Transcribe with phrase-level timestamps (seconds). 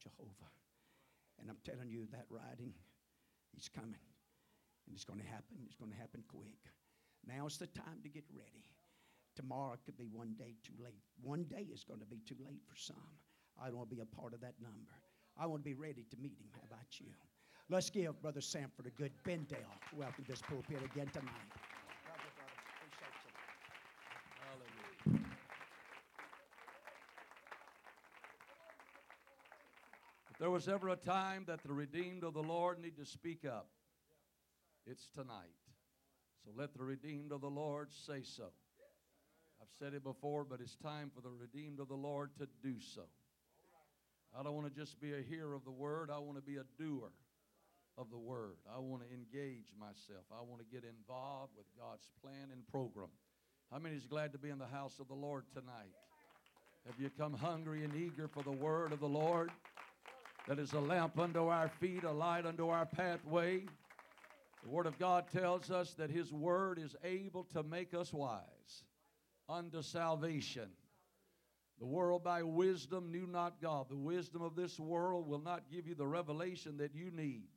[0.00, 0.50] Jehovah.
[1.38, 2.72] And I'm telling you, that riding,
[3.54, 4.04] he's coming.
[4.86, 5.56] And it's going to happen.
[5.66, 6.60] It's going to happen quick.
[7.26, 8.64] Now's the time to get ready.
[9.36, 11.04] Tomorrow could be one day too late.
[11.22, 12.96] One day is going to be too late for some.
[13.60, 14.92] I don't want to be a part of that number.
[15.38, 16.48] I want to be ready to meet him.
[16.52, 17.06] How about you?
[17.68, 21.30] Let's give Brother Sanford a good Benndale welcome to this pulpit again tonight.
[24.42, 25.22] Hallelujah.
[30.29, 33.44] If there was ever a time that the redeemed of the Lord need to speak
[33.44, 33.68] up,
[34.86, 35.54] it's tonight.
[36.42, 38.46] So let the redeemed of the Lord say so.
[39.60, 42.80] I've said it before, but it's time for the redeemed of the Lord to do
[42.80, 43.02] so.
[44.36, 46.56] I don't want to just be a hearer of the word, I want to be
[46.56, 47.10] a doer
[47.98, 48.56] of the word.
[48.74, 50.24] I want to engage myself.
[50.32, 53.08] I want to get involved with God's plan and program.
[53.70, 55.92] How many is glad to be in the house of the Lord tonight?
[56.86, 59.50] Have you come hungry and eager for the word of the Lord?
[60.48, 63.62] That is a lamp unto our feet, a light unto our pathway.
[64.62, 68.84] The Word of God tells us that His Word is able to make us wise
[69.48, 70.68] unto salvation.
[71.78, 73.88] The world by wisdom knew not God.
[73.88, 77.48] The wisdom of this world will not give you the revelation that you need.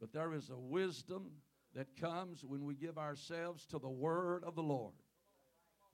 [0.00, 1.30] But there is a wisdom
[1.74, 4.94] that comes when we give ourselves to the Word of the Lord.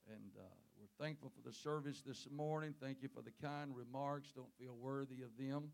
[0.06, 0.42] And uh,
[0.78, 2.74] we're thankful for the service this morning.
[2.82, 4.30] Thank you for the kind remarks.
[4.34, 5.70] Don't feel worthy of them.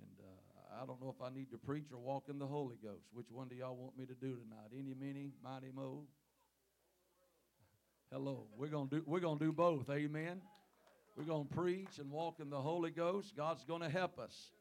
[0.00, 2.76] And uh, I don't know if I need to preach or walk in the Holy
[2.82, 3.06] Ghost.
[3.12, 4.70] Which one do y'all want me to do tonight?
[4.72, 6.04] Any, many, mighty, mo?
[8.12, 8.46] Hello.
[8.56, 9.02] We're gonna do.
[9.06, 9.90] We're gonna do both.
[9.90, 10.40] Amen.
[11.16, 13.36] We're gonna preach and walk in the Holy Ghost.
[13.36, 14.52] God's gonna help us.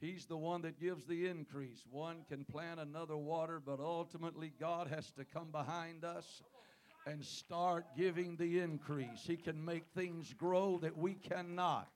[0.00, 1.82] He's the one that gives the increase.
[1.90, 6.42] One can plant another water, but ultimately God has to come behind us
[7.06, 9.24] and start giving the increase.
[9.26, 11.88] He can make things grow that we cannot.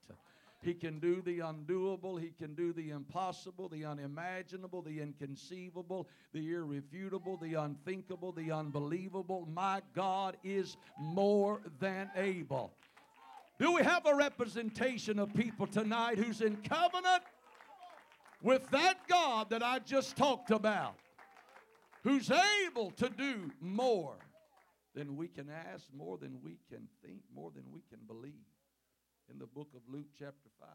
[0.63, 2.21] He can do the undoable.
[2.21, 9.49] He can do the impossible, the unimaginable, the inconceivable, the irrefutable, the unthinkable, the unbelievable.
[9.51, 12.73] My God is more than able.
[13.59, 17.23] Do we have a representation of people tonight who's in covenant
[18.43, 20.95] with that God that I just talked about?
[22.03, 22.31] Who's
[22.67, 24.17] able to do more
[24.95, 28.33] than we can ask, more than we can think, more than we can believe
[29.31, 30.67] in the book of Luke, chapter 5.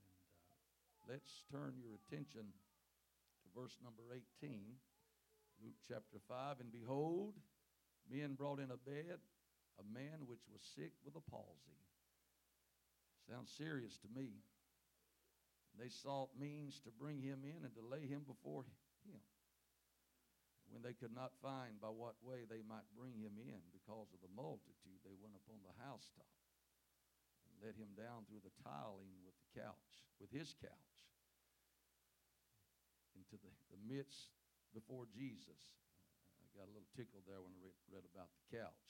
[0.00, 4.08] And uh, let's turn your attention to verse number
[4.40, 4.80] 18.
[5.60, 6.64] Luke chapter 5.
[6.64, 7.36] And behold,
[8.08, 9.20] men brought in a bed
[9.76, 11.84] a man which was sick with a palsy.
[13.28, 14.40] Sounds serious to me.
[15.76, 18.64] They sought means to bring him in and to lay him before
[19.04, 19.20] him.
[20.72, 24.22] When they could not find by what way they might bring him in because of
[24.24, 26.30] the multitude, they went upon the housetop
[27.60, 30.96] let him down through the tiling with the couch, with his couch,
[33.16, 34.32] into the, the midst
[34.72, 35.60] before Jesus.
[36.40, 38.86] I got a little tickled there when I read, read about the couch.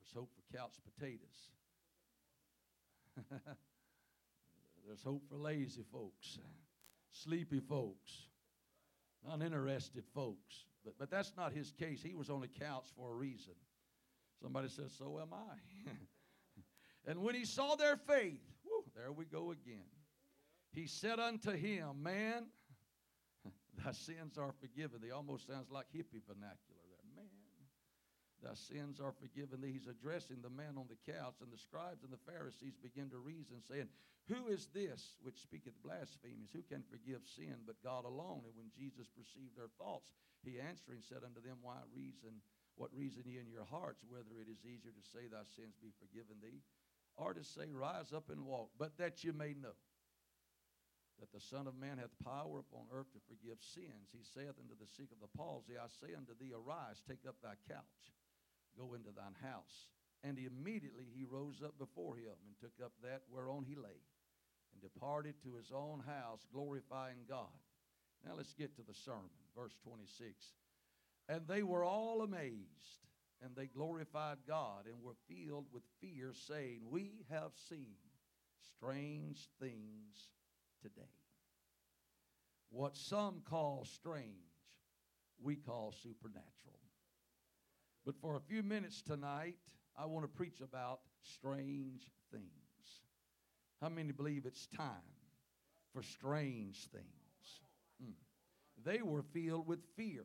[0.00, 1.52] There's hope for couch potatoes.
[4.86, 6.38] There's hope for lazy folks,
[7.10, 8.28] sleepy folks,
[9.28, 10.64] uninterested folks.
[10.84, 12.00] But, but that's not his case.
[12.02, 13.54] He was on a couch for a reason.
[14.40, 15.90] Somebody says, So am I.
[17.06, 19.86] And when he saw their faith, whew, there we go again.
[20.74, 22.50] He said unto him, Man,
[23.84, 24.98] thy sins are forgiven.
[25.00, 27.06] They almost sounds like hippie vernacular there.
[27.14, 27.30] Man,
[28.42, 29.62] thy sins are forgiven.
[29.62, 33.22] He's addressing the man on the couch, and the scribes and the Pharisees begin to
[33.22, 33.88] reason, saying,
[34.26, 36.50] Who is this which speaketh blasphemies?
[36.52, 38.42] Who can forgive sin but God alone?
[38.44, 40.10] And when Jesus perceived their thoughts,
[40.42, 42.42] he answering said unto them, Why reason?
[42.76, 45.96] What reason ye in your hearts, whether it is easier to say, Thy sins be
[45.96, 46.60] forgiven thee,
[47.16, 49.76] or to say, Rise up and walk, but that you may know
[51.18, 54.12] that the Son of Man hath power upon earth to forgive sins.
[54.12, 57.36] He saith unto the sick of the palsy, I say unto thee, Arise, take up
[57.42, 58.04] thy couch,
[58.76, 59.88] go into thine house.
[60.24, 64.00] And immediately he rose up before him and took up that whereon he lay,
[64.72, 67.56] and departed to his own house, glorifying God.
[68.24, 70.34] Now let's get to the sermon, verse 26.
[71.28, 73.06] And they were all amazed
[73.42, 77.96] and they glorified God and were filled with fear, saying, We have seen
[78.76, 80.30] strange things
[80.82, 81.02] today.
[82.70, 84.26] What some call strange,
[85.40, 86.80] we call supernatural.
[88.04, 89.56] But for a few minutes tonight,
[89.98, 92.46] I want to preach about strange things.
[93.80, 94.86] How many believe it's time
[95.92, 97.04] for strange things?
[98.02, 98.14] Mm.
[98.84, 100.24] They were filled with fear.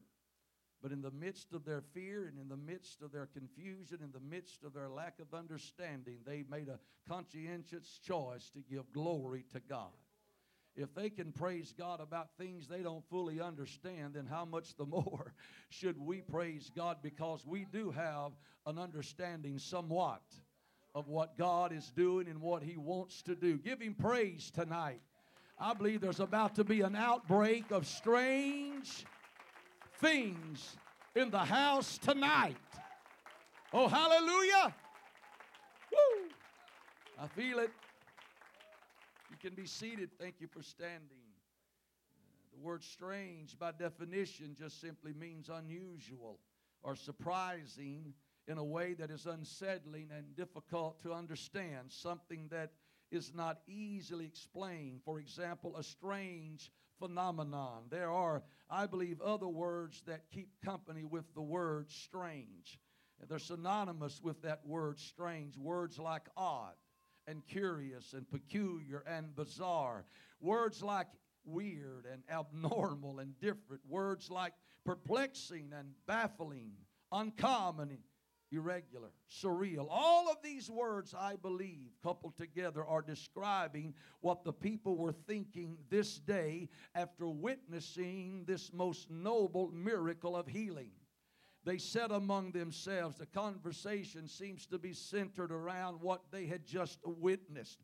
[0.81, 4.11] But in the midst of their fear and in the midst of their confusion, in
[4.11, 9.45] the midst of their lack of understanding, they made a conscientious choice to give glory
[9.53, 9.91] to God.
[10.75, 14.85] If they can praise God about things they don't fully understand, then how much the
[14.87, 15.33] more
[15.69, 18.31] should we praise God because we do have
[18.65, 20.21] an understanding somewhat
[20.95, 23.57] of what God is doing and what He wants to do.
[23.57, 25.01] Give Him praise tonight.
[25.59, 29.05] I believe there's about to be an outbreak of strange
[30.01, 30.75] things
[31.15, 32.57] in the house tonight.
[33.71, 34.73] Oh, hallelujah!
[35.91, 36.29] Woo!
[37.19, 37.71] I feel it.
[39.29, 40.09] You can be seated.
[40.19, 41.21] Thank you for standing.
[42.53, 46.39] The word strange, by definition, just simply means unusual
[46.83, 48.13] or surprising
[48.47, 52.71] in a way that is unsettling and difficult to understand, something that
[53.11, 54.99] is not easily explained.
[55.05, 56.71] For example, a strange
[57.01, 57.83] phenomenon.
[57.89, 62.79] There are, I believe, other words that keep company with the word strange.
[63.27, 65.57] They're synonymous with that word strange.
[65.57, 66.73] Words like odd
[67.27, 70.05] and curious and peculiar and bizarre.
[70.39, 71.07] Words like
[71.43, 73.81] weird and abnormal and different.
[73.87, 74.53] Words like
[74.85, 76.71] perplexing and baffling,
[77.11, 77.91] uncommon
[78.51, 79.87] irregular, surreal.
[79.89, 85.77] All of these words, I believe, coupled together, are describing what the people were thinking
[85.89, 90.91] this day after witnessing this most noble miracle of healing.
[91.63, 96.99] They said among themselves, the conversation seems to be centered around what they had just
[97.05, 97.79] witnessed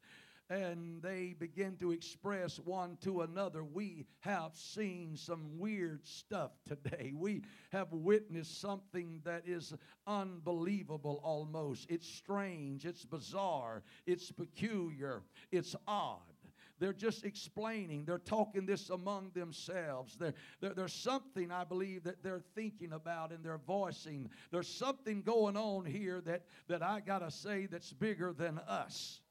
[0.49, 3.63] and they begin to express one to another.
[3.63, 7.13] We have seen some weird stuff today.
[7.27, 7.41] We
[7.71, 9.73] have witnessed something that is
[10.05, 11.87] unbelievable almost.
[11.89, 16.21] It's strange, it's bizarre, it's peculiar, it's odd.
[16.79, 18.05] They're just explaining.
[18.05, 20.15] They're talking this among themselves.
[20.15, 24.29] There, there, there's something, I believe, that they're thinking about and they're voicing.
[24.51, 29.21] There's something going on here that, that I got to say that's bigger than us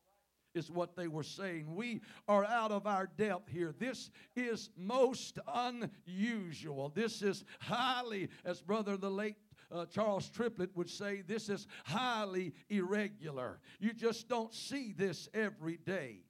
[0.57, 1.75] is what they were saying.
[1.75, 3.75] We are out of our depth here.
[3.79, 6.91] This is most unusual.
[6.95, 9.37] This is highly, as Brother the late
[9.71, 13.61] uh, Charles Triplett would say, this is highly irregular.
[13.81, 16.26] You just don't see this every day.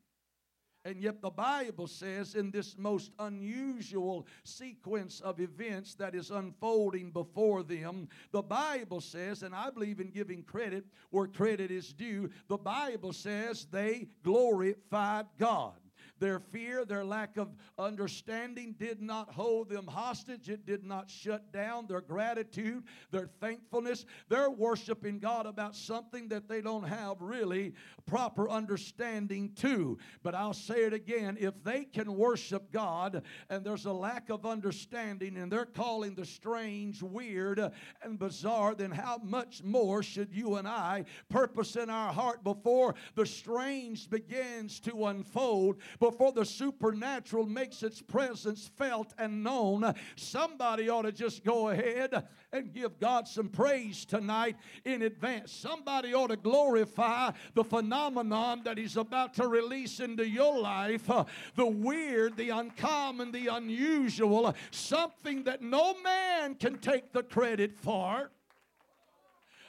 [0.86, 7.10] And yet, the Bible says, in this most unusual sequence of events that is unfolding
[7.10, 12.30] before them, the Bible says, and I believe in giving credit where credit is due,
[12.46, 15.74] the Bible says they glorified God.
[16.18, 17.48] Their fear, their lack of
[17.78, 20.48] understanding did not hold them hostage.
[20.48, 24.06] It did not shut down their gratitude, their thankfulness.
[24.28, 27.74] They're worshiping God about something that they don't have really
[28.06, 29.98] proper understanding to.
[30.22, 34.46] But I'll say it again if they can worship God and there's a lack of
[34.46, 37.60] understanding and they're calling the strange, weird,
[38.02, 42.94] and bizarre, then how much more should you and I purpose in our heart before
[43.14, 45.76] the strange begins to unfold?
[46.10, 52.28] Before the supernatural makes its presence felt and known, somebody ought to just go ahead
[52.52, 54.54] and give God some praise tonight
[54.84, 55.50] in advance.
[55.50, 61.24] Somebody ought to glorify the phenomenon that He's about to release into your life uh,
[61.56, 68.30] the weird, the uncommon, the unusual, something that no man can take the credit for.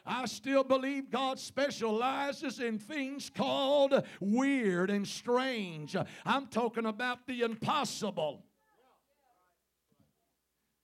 [0.07, 5.95] I still believe God specializes in things called weird and strange.
[6.25, 8.43] I'm talking about the impossible.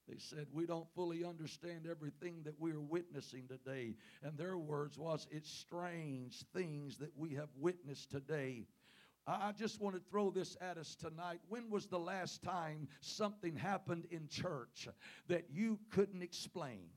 [0.07, 3.95] They said, We don't fully understand everything that we are witnessing today.
[4.21, 8.67] And their words was, It's strange things that we have witnessed today.
[9.25, 11.39] I just want to throw this at us tonight.
[11.47, 14.89] When was the last time something happened in church
[15.29, 16.89] that you couldn't explain?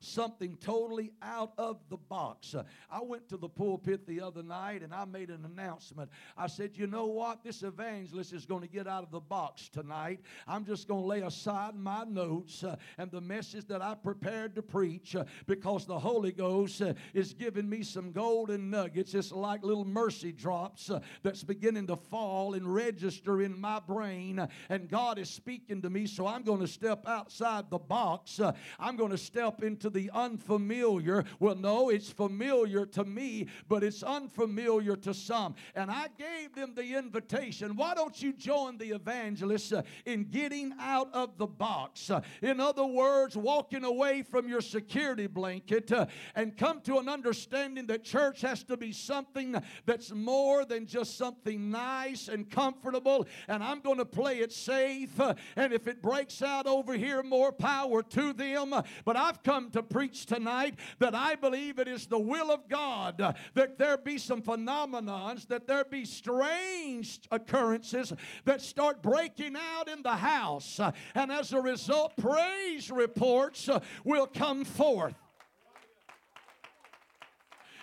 [0.00, 2.54] Something totally out of the box.
[2.54, 6.10] Uh, I went to the pulpit the other night and I made an announcement.
[6.36, 7.42] I said, You know what?
[7.42, 10.20] This evangelist is going to get out of the box tonight.
[10.46, 14.54] I'm just going to lay aside my notes uh, and the message that I prepared
[14.54, 16.82] to preach uh, because the Holy Ghost
[17.14, 19.14] is giving me some golden nuggets.
[19.14, 20.90] It's like little mercy drops
[21.22, 24.46] that's beginning to fall and register in my brain.
[24.68, 28.40] and God is speaking to me, so I'm going to step outside the box.
[28.78, 31.24] I'm going to step into to the unfamiliar.
[31.40, 35.54] Well, no, it's familiar to me, but it's unfamiliar to some.
[35.74, 40.74] And I gave them the invitation why don't you join the evangelists uh, in getting
[40.80, 42.10] out of the box?
[42.10, 47.08] Uh, in other words, walking away from your security blanket uh, and come to an
[47.08, 53.26] understanding that church has to be something that's more than just something nice and comfortable.
[53.48, 55.18] And I'm going to play it safe.
[55.56, 58.74] and if it breaks out over here, more power to them.
[59.04, 63.20] But I've come to preach tonight that I believe it is the will of God
[63.20, 68.12] uh, that there be some phenomenons, that there be strange occurrences
[68.44, 70.80] that start breaking out in the house.
[70.80, 75.14] Uh, And as a result, praise reports uh, will come forth.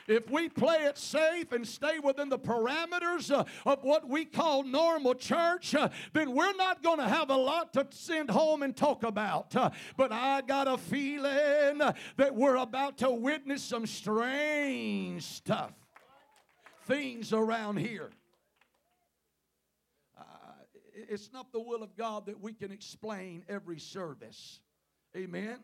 [0.08, 4.64] If we play it safe and stay within the parameters uh, of what we call
[4.64, 8.76] normal church, uh, then we're not going to have a lot to send home and
[8.76, 9.56] talk about.
[9.56, 11.80] Uh, but I got a feeling
[12.18, 15.72] that we're about to witness some strange stuff,
[16.86, 18.12] things around here.
[20.16, 20.24] Uh,
[20.94, 24.60] it's not the will of God that we can explain every service.
[25.18, 25.58] Amen.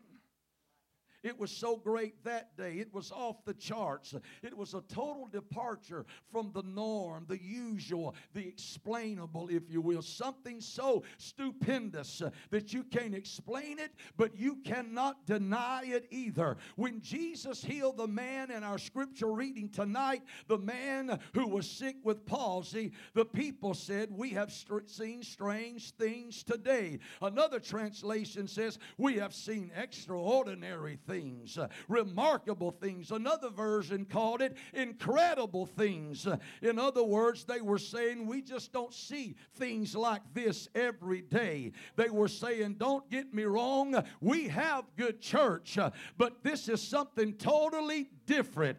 [1.22, 2.74] It was so great that day.
[2.74, 4.14] It was off the charts.
[4.42, 10.02] It was a total departure from the norm, the usual, the explainable, if you will.
[10.02, 16.56] Something so stupendous uh, that you can't explain it, but you cannot deny it either.
[16.76, 21.96] When Jesus healed the man in our scripture reading tonight, the man who was sick
[22.02, 24.52] with palsy, the people said, We have
[24.86, 26.98] seen strange things today.
[27.20, 31.11] Another translation says, We have seen extraordinary things,
[31.58, 33.10] uh, remarkable things.
[33.10, 36.26] Another version called it incredible things.
[36.62, 41.72] In other words, they were saying, We just don't see things like this every day.
[41.96, 46.82] They were saying, Don't get me wrong, we have good church, uh, but this is
[46.82, 48.78] something totally different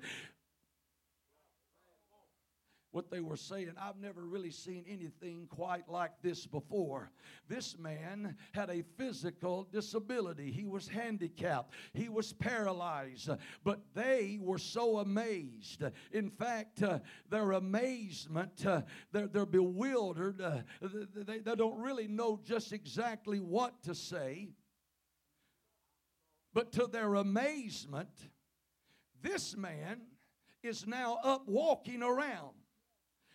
[2.94, 3.74] what they were saying.
[3.82, 7.12] I've never really seen anything quite like this before.
[7.50, 13.30] This man had a physical disability, he was handicapped, he was paralyzed,
[13.64, 15.84] but they were so amazed.
[16.12, 20.60] In fact, uh, their amazement, uh, they're, they're bewildered, uh,
[21.16, 24.50] they, they don't really know just exactly what to say.
[26.54, 28.12] But to their amazement,
[29.24, 30.02] this man
[30.62, 32.54] is now up walking around.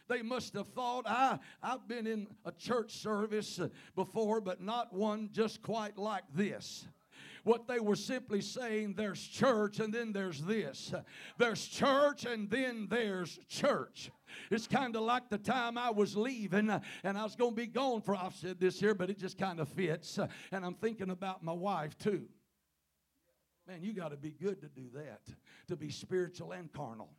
[0.09, 4.93] They must have thought, I, I've been in a church service uh, before, but not
[4.93, 6.87] one just quite like this.
[7.45, 10.93] What they were simply saying, there's church and then there's this.
[11.39, 14.11] There's church and then there's church.
[14.51, 17.57] It's kind of like the time I was leaving uh, and I was going to
[17.57, 20.19] be gone for, I've said this here, but it just kind of fits.
[20.19, 22.29] Uh, And I'm thinking about my wife too.
[23.67, 25.21] Man, you got to be good to do that,
[25.69, 27.11] to be spiritual and carnal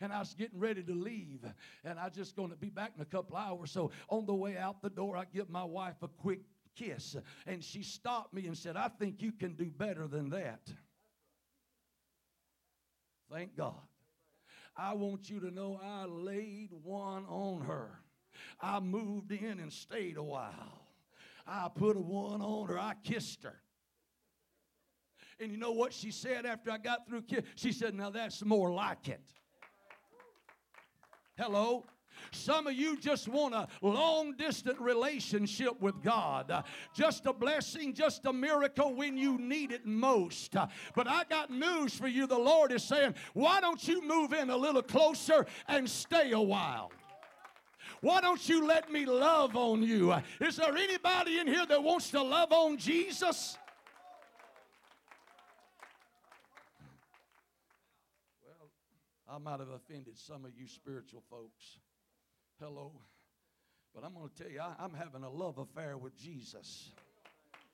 [0.00, 1.44] and I was getting ready to leave,
[1.84, 3.70] and I just going to be back in a couple hours.
[3.70, 6.40] So on the way out the door, I give my wife a quick
[6.76, 10.72] kiss, and she stopped me and said, "I think you can do better than that."
[13.30, 13.74] Thank God.
[14.76, 18.00] I want you to know I laid one on her.
[18.60, 20.86] I moved in and stayed a while.
[21.46, 22.78] I put a one on her.
[22.78, 23.60] I kissed her.
[25.40, 27.24] And you know what she said after I got through?
[27.56, 29.32] She said, Now that's more like it.
[31.38, 31.84] Hello?
[32.32, 36.64] Some of you just want a long distance relationship with God.
[36.92, 40.56] Just a blessing, just a miracle when you need it most.
[40.96, 42.26] But I got news for you.
[42.26, 46.40] The Lord is saying, why don't you move in a little closer and stay a
[46.40, 46.90] while?
[48.00, 50.12] Why don't you let me love on you?
[50.40, 53.56] Is there anybody in here that wants to love on Jesus?
[59.30, 61.78] I might have offended some of you spiritual folks.
[62.58, 62.92] Hello.
[63.94, 66.90] But I'm going to tell you, I, am having a love affair with Jesus.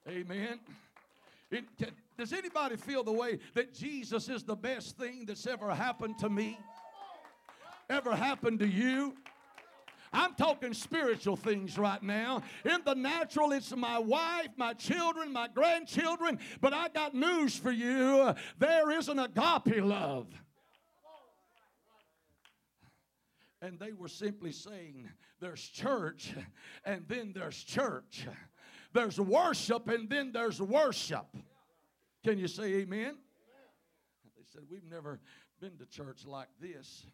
[0.09, 0.59] Amen.
[1.51, 5.73] It, can, does anybody feel the way that Jesus is the best thing that's ever
[5.73, 6.59] happened to me?
[7.89, 9.15] Ever happened to you?
[10.13, 12.43] I'm talking spiritual things right now.
[12.65, 16.39] In the natural, it's my wife, my children, my grandchildren.
[16.61, 18.35] But I got news for you.
[18.59, 20.27] There is an agape love.
[23.65, 25.09] And they were simply saying,
[25.41, 26.35] there's church,
[26.85, 28.27] and then there's church.
[28.93, 31.27] There's worship, and then there's worship.
[32.23, 33.17] Can you say amen?
[34.37, 35.19] They said, We've never
[35.61, 37.07] been to church like this.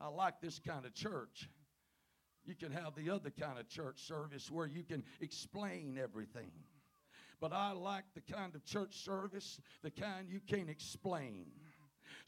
[0.00, 1.48] I like this kind of church.
[2.44, 6.50] You can have the other kind of church service where you can explain everything.
[7.40, 11.46] But I like the kind of church service, the kind you can't explain.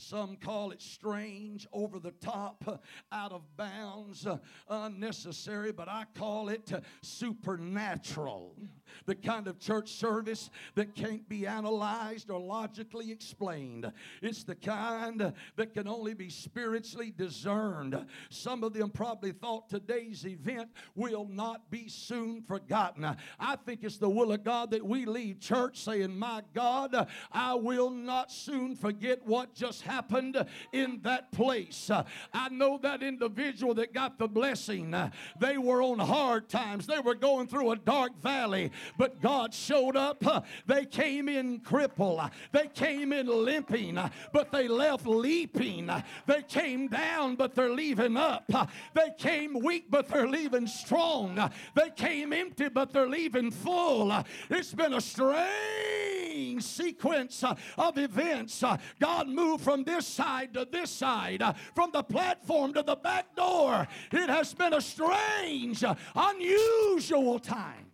[0.00, 4.26] Some call it strange, over the top, out of bounds,
[4.69, 8.57] unnecessary, but I call it supernatural.
[9.06, 13.90] The kind of church service that can't be analyzed or logically explained.
[14.23, 18.06] It's the kind that can only be spiritually discerned.
[18.28, 23.16] Some of them probably thought today's event will not be soon forgotten.
[23.38, 27.54] I think it's the will of God that we leave church saying, My God, I
[27.54, 31.90] will not soon forget what just happened in that place.
[32.32, 34.94] I know that individual that got the blessing.
[35.38, 39.96] They were on hard times, they were going through a dark valley, but God showed
[39.96, 40.22] up.
[40.66, 42.20] They came in crippled,
[42.52, 43.99] they came in limping,
[44.32, 45.90] but they left leaping.
[46.26, 48.50] They came down, but they're leaving up.
[48.94, 51.50] They came weak, but they're leaving strong.
[51.75, 54.12] They came empty, but they're leaving full.
[54.49, 57.42] It's been a strange sequence
[57.78, 58.62] of events.
[58.99, 61.42] God moved from this side to this side,
[61.75, 63.87] from the platform to the back door.
[64.12, 65.84] It has been a strange,
[66.14, 67.89] unusual time.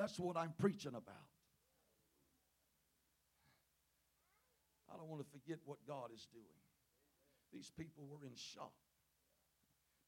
[0.00, 1.28] That's what I'm preaching about.
[4.90, 6.46] I don't want to forget what God is doing.
[7.52, 8.72] These people were in shock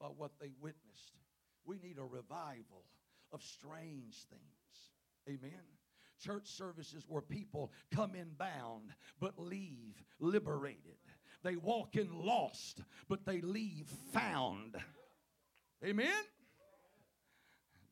[0.01, 1.19] by what they witnessed.
[1.67, 2.87] We need a revival
[3.35, 5.29] of strange things.
[5.29, 5.61] Amen.
[6.25, 10.97] Church services where people come in bound but leave liberated.
[11.43, 12.81] They walk in lost
[13.11, 14.75] but they leave found.
[15.85, 16.25] Amen.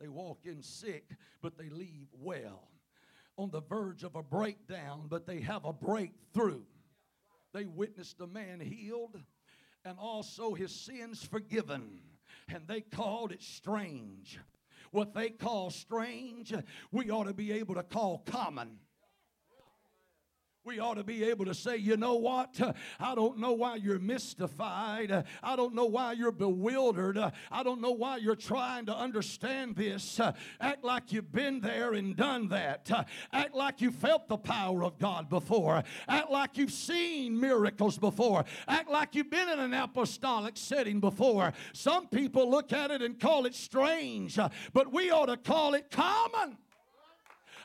[0.00, 1.04] They walk in sick
[1.42, 2.68] but they leave well.
[3.36, 6.62] On the verge of a breakdown but they have a breakthrough.
[7.52, 9.20] They witnessed a man healed
[9.84, 12.00] and also his sins forgiven.
[12.48, 14.38] And they called it strange.
[14.90, 16.52] What they call strange,
[16.90, 18.78] we ought to be able to call common.
[20.62, 22.60] We ought to be able to say, you know what?
[23.00, 25.24] I don't know why you're mystified.
[25.42, 27.16] I don't know why you're bewildered.
[27.50, 30.20] I don't know why you're trying to understand this.
[30.60, 32.90] Act like you've been there and done that.
[33.32, 35.82] Act like you felt the power of God before.
[36.06, 38.44] Act like you've seen miracles before.
[38.68, 41.54] Act like you've been in an apostolic setting before.
[41.72, 44.38] Some people look at it and call it strange,
[44.74, 46.58] but we ought to call it common.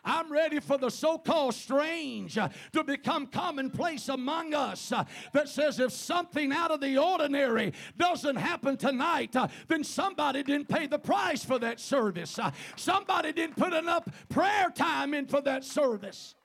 [0.06, 4.92] I'm ready for the so called strange uh, to become commonplace among us.
[4.92, 10.44] Uh, that says if something out of the ordinary doesn't happen tonight, uh, then somebody
[10.44, 12.40] didn't pay the price for that service.
[12.76, 16.36] Somebody didn't put enough prayer time in for that service.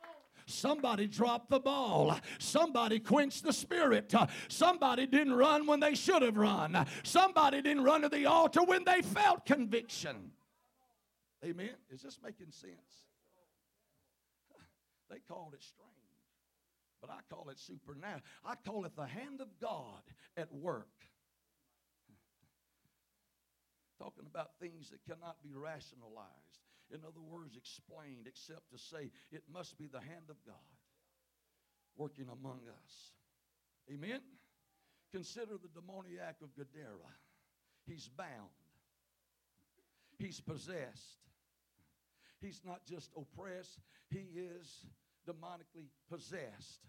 [0.46, 2.18] Somebody dropped the ball.
[2.38, 4.12] Somebody quenched the spirit.
[4.48, 6.86] Somebody didn't run when they should have run.
[7.02, 10.32] Somebody didn't run to the altar when they felt conviction.
[11.44, 11.70] Amen.
[11.90, 13.04] Is this making sense?
[15.10, 15.90] They called it strange,
[17.00, 18.22] but I call it supernatural.
[18.44, 20.02] I call it the hand of God
[20.36, 20.86] at work.
[23.98, 26.30] Talking about things that cannot be rationalized.
[26.92, 30.54] In other words, explained, except to say it must be the hand of God
[31.96, 33.12] working among us.
[33.92, 34.20] Amen?
[35.12, 37.10] Consider the demoniac of Gadara.
[37.86, 38.54] He's bound,
[40.18, 41.18] he's possessed.
[42.40, 44.86] He's not just oppressed, he is
[45.28, 46.80] demonically possessed.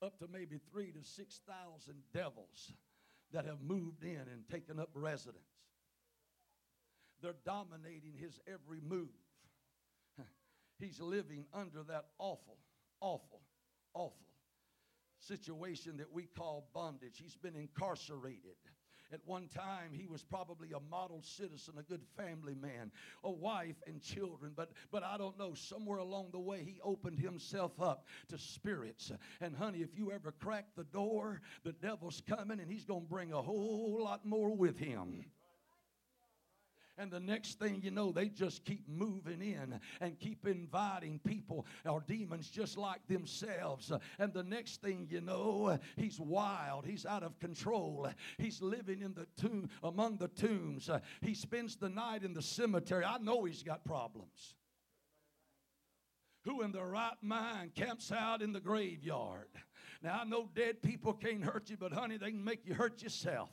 [0.00, 2.72] Up to maybe three to 6,000 devils
[3.32, 5.42] that have moved in and taken up residence.
[7.20, 9.08] They're dominating his every move.
[10.78, 12.58] He's living under that awful,
[13.00, 13.40] awful,
[13.92, 14.28] awful
[15.20, 17.18] situation that we call bondage.
[17.20, 18.56] He's been incarcerated.
[19.12, 22.90] At one time, he was probably a model citizen, a good family man,
[23.24, 24.52] a wife and children.
[24.54, 29.10] But, but I don't know, somewhere along the way, he opened himself up to spirits.
[29.40, 33.08] And honey, if you ever crack the door, the devil's coming and he's going to
[33.08, 35.24] bring a whole lot more with him.
[36.98, 41.64] And the next thing you know, they just keep moving in and keep inviting people
[41.86, 43.92] or demons just like themselves.
[44.18, 46.84] And the next thing you know, he's wild.
[46.84, 48.08] He's out of control.
[48.36, 50.90] He's living in the tomb among the tombs.
[51.22, 53.04] He spends the night in the cemetery.
[53.04, 54.54] I know he's got problems.
[56.44, 59.48] Who in their right mind camps out in the graveyard?
[60.00, 63.02] Now, I know dead people can't hurt you, but honey, they can make you hurt
[63.02, 63.50] yourself.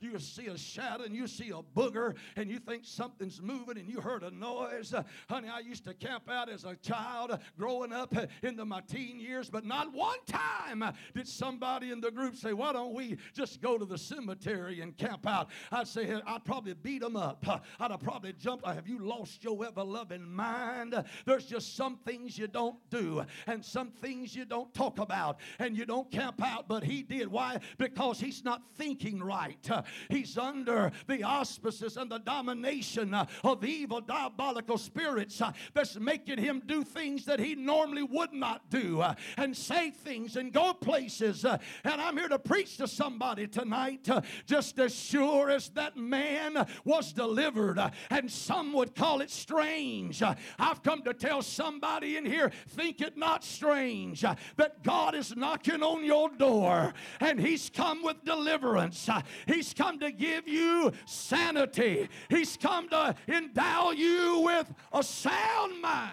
[0.00, 3.88] You see a shadow and you see a booger and you think something's moving and
[3.88, 4.94] you heard a noise.
[5.30, 9.48] Honey, I used to camp out as a child growing up into my teen years,
[9.48, 13.78] but not one time did somebody in the group say, Why don't we just go
[13.78, 15.48] to the cemetery and camp out?
[15.72, 17.42] I'd say, I'd probably beat them up.
[17.80, 18.66] I'd have probably jumped.
[18.66, 21.02] Have you lost your ever loving mind?
[21.24, 25.77] There's just some things you don't do and some things you don't talk about and
[25.78, 27.28] you don't camp out, but he did.
[27.28, 27.58] Why?
[27.78, 29.70] Because he's not thinking right.
[29.70, 35.98] Uh, he's under the auspices and the domination uh, of evil, diabolical spirits uh, that's
[35.98, 39.04] making him do things that he normally would not do
[39.36, 41.44] and say things and go places.
[41.44, 44.08] And I'm here to preach to somebody tonight,
[44.46, 47.78] just as sure as that man was delivered,
[48.10, 50.22] and some would call it strange.
[50.58, 55.67] I've come to tell somebody in here, think it not strange that God is knocking
[55.70, 59.08] on your door and He's come with deliverance.
[59.46, 62.08] He's come to give you sanity.
[62.28, 66.12] He's come to endow you with a sound mind.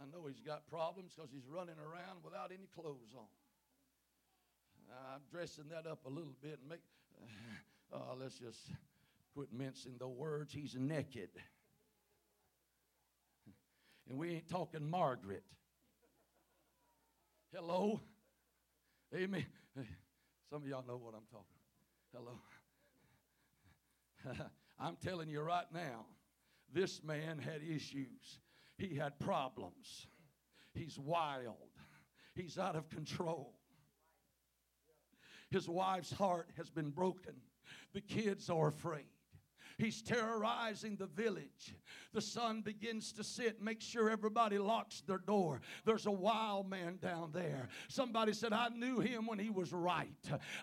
[0.00, 3.26] I know he's got problems because he's running around without any clothes on.
[5.14, 6.80] I'm dressing that up a little bit and make.
[7.92, 8.72] Uh, let's just
[9.34, 10.52] quit mincing the words.
[10.52, 11.30] He's naked.
[14.08, 15.44] And we ain't talking Margaret.
[17.54, 18.00] Hello?
[19.14, 19.46] Amen.
[20.50, 21.46] Some of y'all know what I'm talking.
[22.14, 22.38] Hello.
[24.80, 26.06] I'm telling you right now,
[26.72, 28.38] this man had issues.
[28.78, 30.06] He had problems.
[30.74, 31.56] He's wild.
[32.34, 33.54] He's out of control.
[35.50, 37.34] His wife's heart has been broken.
[37.92, 39.04] The kids are afraid.
[39.78, 41.74] He's terrorizing the village.
[42.12, 45.60] The sun begins to sit, make sure everybody locks their door.
[45.84, 47.68] There's a wild man down there.
[47.88, 50.08] Somebody said, I knew him when he was right.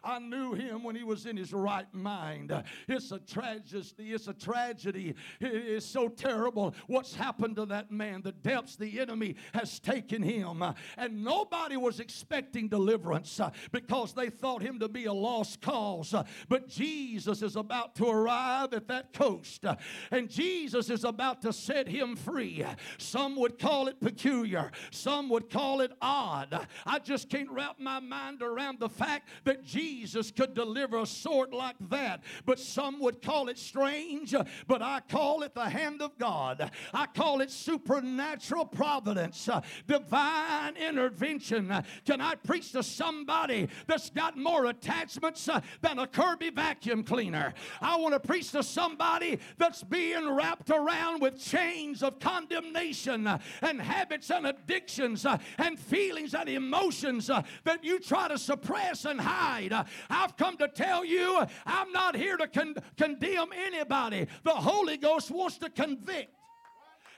[0.03, 2.53] I knew him when he was in his right mind.
[2.87, 4.13] It's a tragedy.
[4.13, 5.15] It's a tragedy.
[5.39, 8.21] It is so terrible what's happened to that man.
[8.21, 10.63] The depths the enemy has taken him.
[10.97, 16.13] And nobody was expecting deliverance uh, because they thought him to be a lost cause.
[16.47, 19.65] But Jesus is about to arrive at that coast.
[20.11, 22.65] And Jesus is about to set him free.
[22.97, 26.67] Some would call it peculiar, some would call it odd.
[26.85, 31.53] I just can't wrap my mind around the fact that Jesus could deliver a sword
[31.53, 32.23] like that.
[32.45, 34.35] But some would call it strange,
[34.67, 36.71] but I call it the hand of God.
[36.93, 39.49] I call it supernatural providence,
[39.87, 41.83] divine intervention.
[42.05, 45.49] Can I preach to somebody that's got more attachments
[45.81, 47.53] than a Kirby vacuum cleaner?
[47.81, 53.39] I want to preach to somebody that's being wrapped around with chains of condemnation uh,
[53.61, 59.05] and habits and addictions uh, and feelings and emotions uh, that you try to suppress
[59.05, 59.73] and hide.
[60.09, 64.27] I've come to tell you, I'm not here to con- condemn anybody.
[64.43, 66.33] The Holy Ghost wants to convict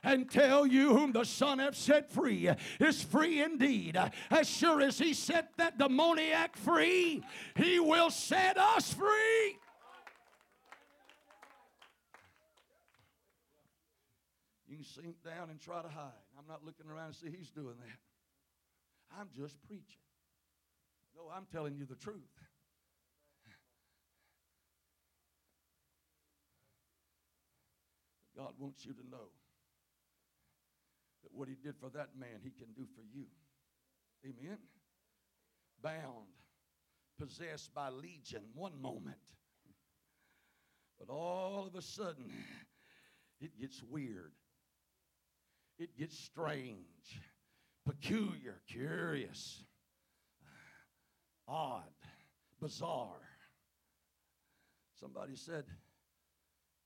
[0.04, 4.00] and tell you whom the Son hath set free is free indeed.
[4.30, 7.24] As sure as He set that demoniac free,
[7.56, 9.58] He will set us free.
[14.72, 16.24] You can sink down and try to hide.
[16.40, 19.20] I'm not looking around and see he's doing that.
[19.20, 20.00] I'm just preaching.
[21.14, 22.16] No, I'm telling you the truth.
[28.38, 29.28] God wants you to know
[31.24, 33.26] that what he did for that man, he can do for you.
[34.24, 34.58] Amen.
[35.84, 36.32] Bound,
[37.20, 39.18] possessed by legion one moment.
[40.98, 42.32] But all of a sudden,
[43.42, 44.32] it gets weird
[45.82, 47.20] it gets strange,
[47.86, 49.64] peculiar, curious,
[51.48, 51.84] odd,
[52.62, 53.28] bizarre.
[55.00, 55.66] Somebody said,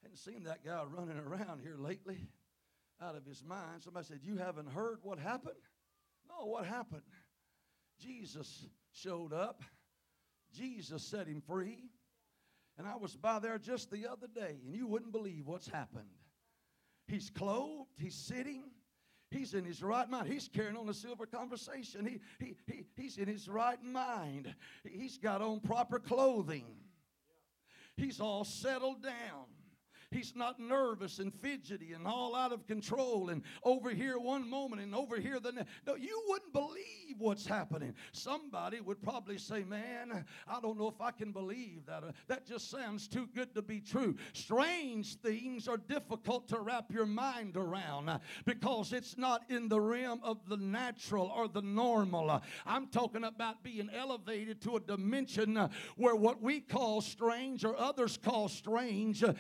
[0.02, 2.30] hadn't seen that guy running around here lately
[3.02, 3.84] out of his mind.
[3.84, 5.56] Somebody said, You haven't heard what happened?
[6.30, 7.02] No, what happened?
[8.00, 9.62] Jesus showed up.
[10.56, 11.90] Jesus set him free.
[12.78, 16.10] And I was by there just the other day, and you wouldn't believe what's happened.
[17.08, 18.64] He's clothed, he's sitting,
[19.36, 20.32] He's in his right mind.
[20.32, 22.06] He's carrying on a silver conversation.
[22.06, 24.54] He, he, he, he's in his right mind.
[24.84, 26.66] He's got on proper clothing.
[27.98, 29.46] He's all settled down.
[30.12, 34.82] He's not nervous and fidgety and all out of control and over here one moment
[34.82, 35.70] and over here the next.
[35.86, 37.94] No, you wouldn't believe what's happening.
[38.12, 42.04] Somebody would probably say, Man, I don't know if I can believe that.
[42.04, 44.16] Uh, that just sounds too good to be true.
[44.34, 49.80] Strange things are difficult to wrap your mind around uh, because it's not in the
[49.80, 52.30] realm of the natural or the normal.
[52.30, 57.78] Uh, I'm talking about being elevated to a dimension where what we call strange or
[57.78, 59.34] others call strange uh,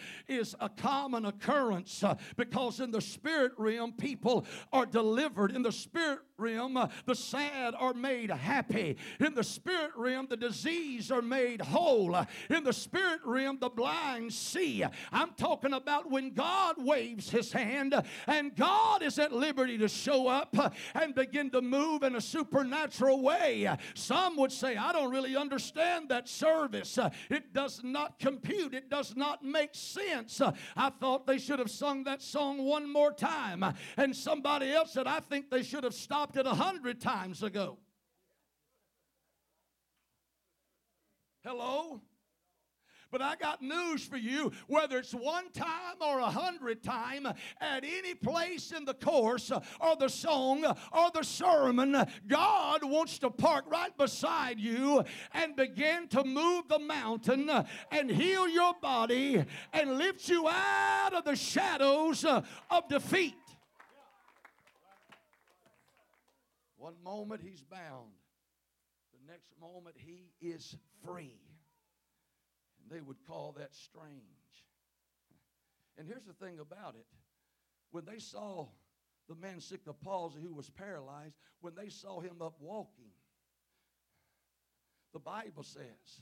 [0.59, 5.51] a common occurrence uh, because in the spirit realm, people are delivered.
[5.51, 8.98] In the spirit realm, uh, the sad are made happy.
[9.19, 12.15] In the spirit realm, the disease are made whole.
[12.50, 14.84] In the spirit realm, the blind see.
[15.12, 17.95] I'm talking about when God waves his hand
[18.28, 20.56] and God is at liberty to show up
[20.93, 23.69] and begin to move in a supernatural way.
[23.93, 27.00] Some would say, I don't really understand that service.
[27.30, 30.41] It does not compute, it does not make sense.
[30.76, 33.63] I thought they should have sung that song one more time.
[33.98, 37.77] And somebody else said, I think they should have stopped it a hundred times ago.
[41.43, 42.01] Hello?
[43.11, 44.51] But I got news for you.
[44.67, 49.95] Whether it's one time or a hundred time, at any place in the course or
[49.95, 51.95] the song or the sermon,
[52.27, 57.49] God wants to park right beside you and begin to move the mountain
[57.91, 63.35] and heal your body and lift you out of the shadows of defeat.
[66.86, 68.12] One moment he's bound,
[69.12, 71.41] the next moment he is free.
[72.80, 74.13] And they would call that strange.
[75.98, 77.08] And here's the thing about it
[77.89, 78.67] when they saw
[79.28, 83.10] the man sick of palsy who was paralyzed, when they saw him up walking,
[85.12, 86.21] the Bible says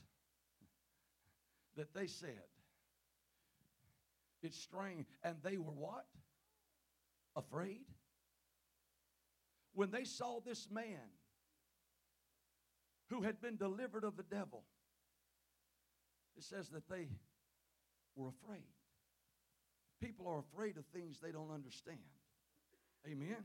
[1.76, 2.48] that they said,
[4.42, 5.04] it's strange.
[5.22, 6.06] And they were what?
[7.36, 7.84] Afraid?
[9.74, 11.10] When they saw this man
[13.10, 14.64] who had been delivered of the devil,
[16.36, 17.08] it says that they
[18.16, 18.66] were afraid.
[20.00, 21.98] People are afraid of things they don't understand.
[23.06, 23.44] Amen.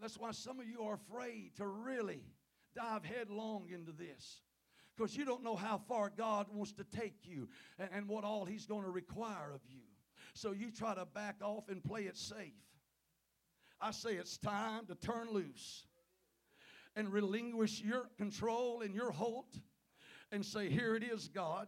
[0.00, 2.22] That's why some of you are afraid to really
[2.74, 4.40] dive headlong into this
[4.96, 8.66] because you don't know how far God wants to take you and, what all He's
[8.66, 9.80] going to require of you.
[10.34, 12.52] So you try to back off and play it safe.
[13.82, 15.86] I say it's time to turn loose
[16.94, 19.60] and relinquish your control and your hold
[20.30, 21.66] and say, Here it is, God.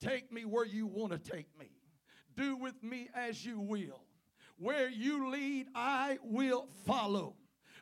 [0.00, 1.70] Take me where you want to take me.
[2.36, 4.04] Do with me as you will.
[4.56, 7.34] Where you lead, I will follow.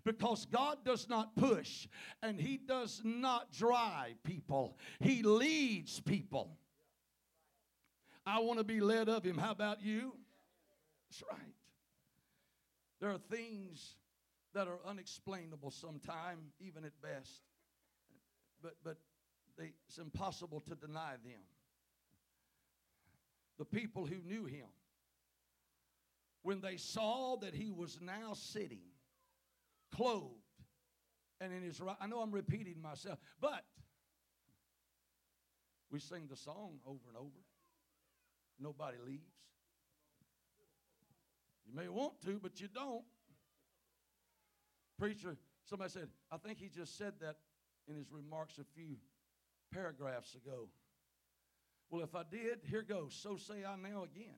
[0.04, 1.88] Because God does not push
[2.22, 6.56] and He does not drive people, He leads people.
[8.24, 9.38] I want to be led of Him.
[9.38, 10.14] How about you?
[11.08, 11.55] That's right.
[13.06, 13.94] There are things
[14.52, 17.42] that are unexplainable sometime, even at best.
[18.60, 18.96] But, but
[19.56, 21.38] they, it's impossible to deny them.
[23.60, 24.66] The people who knew him,
[26.42, 28.88] when they saw that he was now sitting,
[29.94, 30.34] clothed,
[31.40, 33.62] and in his right, I know I'm repeating myself, but
[35.92, 37.44] we sing the song over and over.
[38.58, 39.35] Nobody leaves.
[41.66, 43.04] You may want to, but you don't.
[44.98, 47.36] Preacher, somebody said, I think he just said that
[47.88, 48.96] in his remarks a few
[49.72, 50.68] paragraphs ago.
[51.90, 53.18] Well, if I did, here goes.
[53.20, 54.34] So say I now again.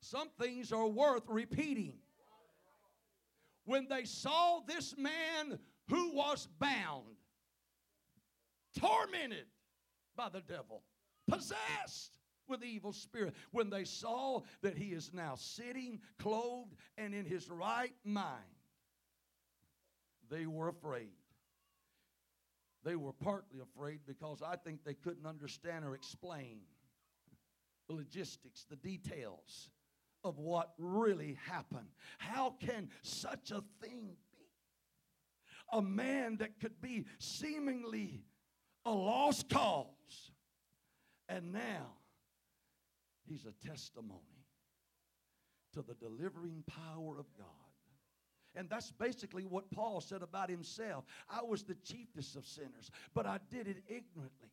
[0.00, 1.94] Some things are worth repeating.
[3.64, 7.16] When they saw this man who was bound,
[8.78, 9.46] tormented
[10.16, 10.82] by the devil,
[11.28, 13.34] possessed, with evil spirit.
[13.50, 18.42] When they saw that he is now sitting clothed and in his right mind
[20.30, 21.12] they were afraid.
[22.84, 26.60] They were partly afraid because i think they couldn't understand or explain
[27.88, 29.70] the logistics the details
[30.24, 31.88] of what really happened.
[32.18, 34.38] How can such a thing be?
[35.72, 38.24] A man that could be seemingly
[38.84, 40.32] a lost cause
[41.28, 41.92] and now
[43.28, 44.20] He's a testimony
[45.72, 47.46] to the delivering power of God.
[48.54, 51.04] And that's basically what Paul said about himself.
[51.28, 54.48] I was the chiefest of sinners, but I did it ignorantly.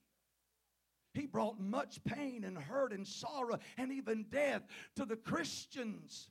[1.14, 4.64] He brought much pain and hurt and sorrow and even death
[4.96, 6.30] to the Christians.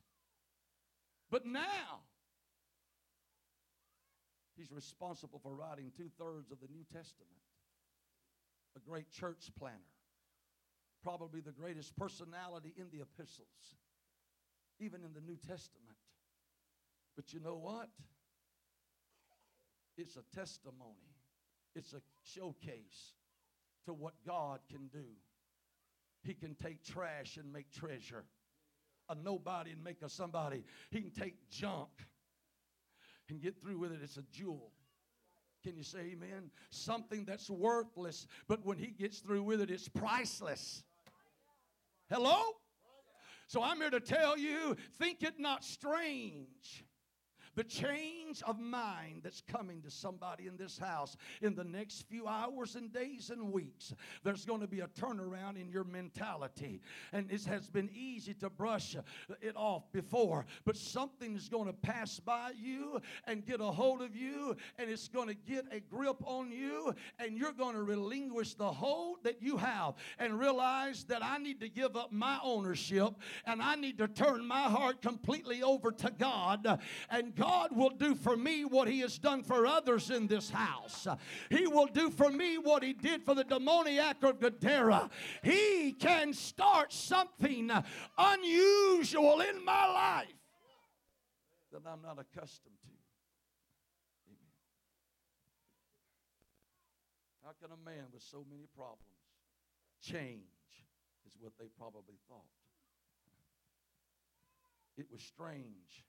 [1.31, 2.01] But now,
[4.55, 7.31] he's responsible for writing two thirds of the New Testament,
[8.75, 9.92] a great church planner
[11.03, 13.75] probably the greatest personality in the epistles,
[14.79, 15.97] even in the New Testament.
[17.15, 17.89] But you know what?
[19.97, 21.15] It's a testimony,
[21.75, 23.13] it's a showcase
[23.85, 25.05] to what God can do.
[26.23, 28.23] He can take trash and make treasure,
[29.09, 30.63] a nobody and make a somebody.
[30.89, 31.89] He can take junk
[33.29, 33.99] and get through with it.
[34.01, 34.71] It's a jewel.
[35.63, 36.49] Can you say amen?
[36.69, 40.83] Something that's worthless, but when he gets through with it, it's priceless.
[42.13, 42.43] Hello?
[43.47, 46.85] So I'm here to tell you think it not strange
[47.55, 52.27] the change of mind that's coming to somebody in this house in the next few
[52.27, 53.93] hours and days and weeks.
[54.23, 56.81] There's going to be a turnaround in your mentality.
[57.11, 58.95] And it has been easy to brush
[59.41, 64.15] it off before, but something's going to pass by you and get a hold of
[64.15, 68.53] you, and it's going to get a grip on you, and you're going to relinquish
[68.55, 73.13] the hold that you have and realize that I need to give up my ownership
[73.45, 76.79] and I need to turn my heart completely over to God.
[77.09, 81.07] And God will do for me what He has done for others in this house.
[81.49, 85.09] He will do for me what He did for the demoniac of Gadara.
[85.43, 87.71] He can start something
[88.17, 90.27] unusual in my life
[91.71, 92.93] that I'm not accustomed to.
[94.29, 94.37] Amen.
[97.43, 99.01] How can a man with so many problems
[100.01, 100.43] change?
[101.25, 102.43] Is what they probably thought.
[104.97, 106.03] It was strange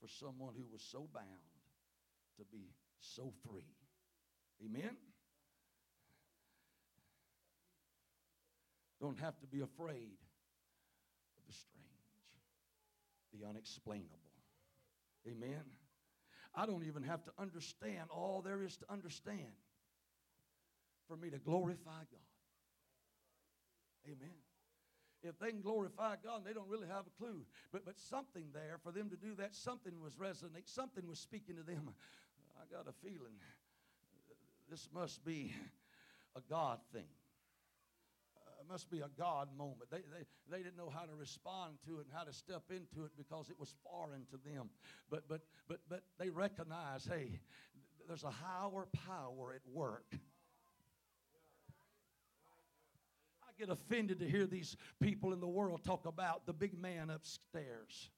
[0.00, 1.26] for someone who was so bound
[2.38, 3.74] to be so free.
[4.64, 4.96] Amen?
[9.00, 10.18] Don't have to be afraid
[11.36, 11.84] of the strange,
[13.32, 14.08] the unexplainable.
[15.28, 15.64] Amen?
[16.54, 19.52] I don't even have to understand all there is to understand
[21.08, 22.20] for me to glorify God.
[24.06, 24.45] Amen
[25.22, 27.44] if they can glorify God, they don't really have a clue.
[27.72, 31.56] But, but something there for them to do that, something was resonating, something was speaking
[31.56, 31.90] to them.
[32.60, 33.34] I got a feeling
[34.68, 35.52] this must be
[36.34, 37.08] a God thing.
[38.36, 39.90] Uh, it must be a God moment.
[39.90, 43.04] They, they, they didn't know how to respond to it and how to step into
[43.04, 44.70] it because it was foreign to them.
[45.10, 47.38] But, but, but, but they recognize hey,
[48.08, 50.06] there's a higher power at work
[53.58, 58.10] get offended to hear these people in the world talk about the big man upstairs.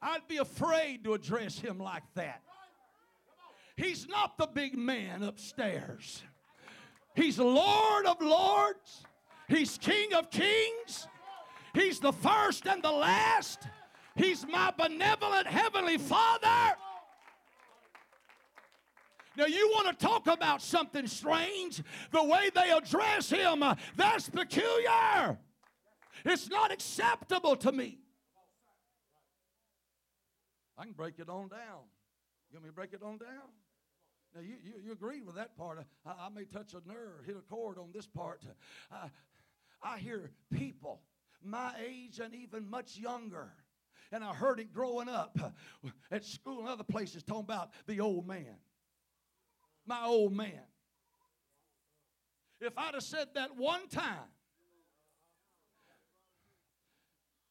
[0.00, 2.42] I'd be afraid to address him like that.
[3.76, 6.22] He's not the big man upstairs.
[7.14, 9.04] He's Lord of lords.
[9.48, 11.08] He's King of kings.
[11.74, 13.68] He's the first and the last.
[14.14, 16.76] He's my benevolent heavenly Father.
[19.36, 21.82] Now, you want to talk about something strange?
[22.10, 25.38] The way they address him, uh, that's peculiar.
[26.24, 27.98] It's not acceptable to me.
[30.78, 31.84] I can break it on down.
[32.50, 33.48] You want me to break it on down?
[34.34, 35.78] Now, you, you, you agree with that part.
[36.04, 38.42] I, I, may touch a nerve, hit a chord on this part.
[38.92, 39.08] I,
[39.82, 41.00] I hear people
[41.42, 43.52] my age and even much younger,
[44.12, 45.38] and I heard it growing up
[46.10, 48.56] at school and other places talking about the old man
[49.86, 50.62] my old man.
[52.60, 54.30] If I'd have said that one time,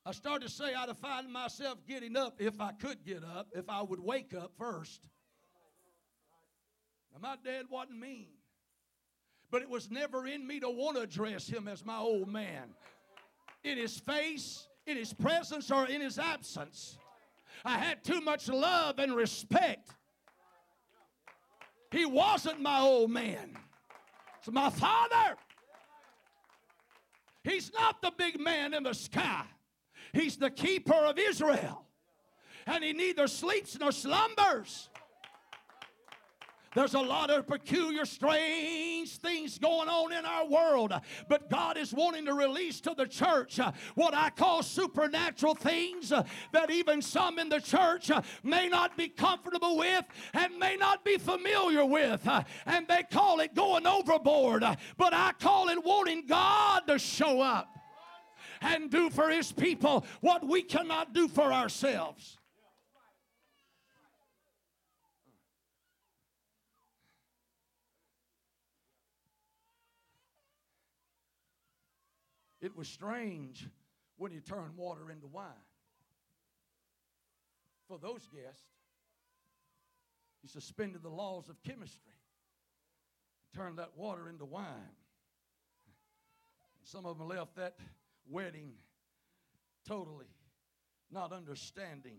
[0.06, 3.48] I started to say I'd have found myself getting up if I could get up,
[3.56, 5.02] if I would wake up first.
[7.12, 8.28] Now, my dad wasn't mean,
[9.50, 12.76] but it was never in me to want to address him as my old man.
[13.64, 17.00] In his face, in his presence, or in his absence.
[17.64, 19.90] I had too much love and respect
[21.92, 23.58] he wasn't my old man.
[24.40, 25.38] It's my father.
[27.44, 29.44] He's not the big man in the sky.
[30.14, 31.86] He's the keeper of Israel.
[32.66, 34.90] And he neither sleeps nor slumbers.
[36.76, 40.94] There's a lot of peculiar, strange things going on in our world,
[41.30, 46.12] but God is wanting to release to the church uh, what I call supernatural things
[46.12, 50.76] uh, that even some in the church uh, may not be comfortable with and may
[50.76, 52.28] not be familiar with.
[52.66, 54.64] And they call it going overboard,
[54.98, 57.70] but I call it wanting God to show up
[58.62, 62.38] and do for his people what we cannot do for ourselves.
[72.66, 73.70] It was strange
[74.18, 75.46] when he turned water into wine.
[77.88, 78.66] For those guests,
[80.42, 82.16] he suspended the laws of chemistry,
[83.56, 84.96] turned that water into wine.
[86.82, 87.76] Some of them left that
[88.28, 88.72] wedding
[89.88, 90.26] totally
[91.12, 92.18] not understanding.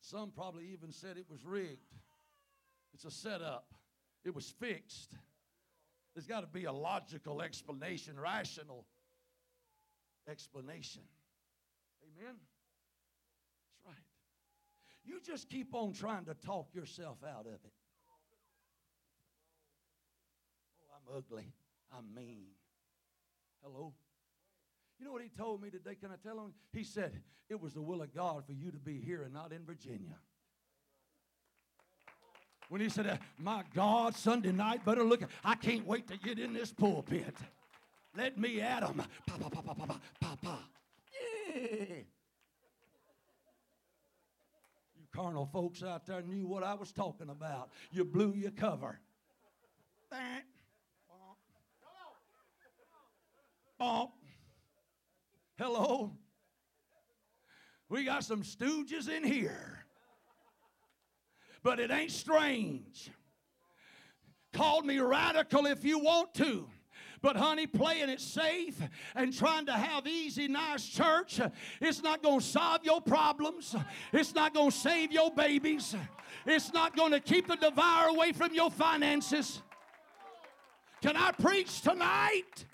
[0.00, 1.92] Some probably even said it was rigged.
[2.94, 3.74] It's a setup.
[4.24, 5.18] It was fixed.
[6.14, 8.84] There's got to be a logical explanation, rational
[10.28, 11.02] explanation.
[12.02, 12.34] Amen?
[12.36, 14.04] That's right.
[15.04, 17.72] You just keep on trying to talk yourself out of it.
[20.80, 21.52] Oh, I'm ugly.
[21.96, 22.48] I'm mean.
[23.62, 23.94] Hello?
[24.98, 25.94] You know what he told me today?
[25.94, 26.52] Can I tell him?
[26.72, 29.52] He said, It was the will of God for you to be here and not
[29.52, 30.16] in Virginia.
[32.72, 36.54] When he said, My God, Sunday night, better look, I can't wait to get in
[36.54, 37.36] this pulpit.
[38.16, 38.96] Let me at him.
[39.26, 40.58] Pa, pa, pa, pa, pa, pa, pa.
[41.54, 41.96] Yeah.
[44.96, 47.68] You carnal folks out there knew what I was talking about.
[47.90, 48.98] You blew your cover.
[53.78, 54.12] Bump.
[55.58, 56.16] Hello?
[57.90, 59.81] We got some stooges in here.
[61.62, 63.10] But it ain't strange.
[64.52, 66.68] Call me radical if you want to.
[67.22, 68.76] But, honey, playing it safe
[69.14, 71.40] and trying to have easy, nice church,
[71.80, 73.76] it's not going to solve your problems.
[74.12, 75.94] It's not going to save your babies.
[76.44, 79.62] It's not going to keep the devourer away from your finances.
[81.00, 82.66] Can I preach tonight?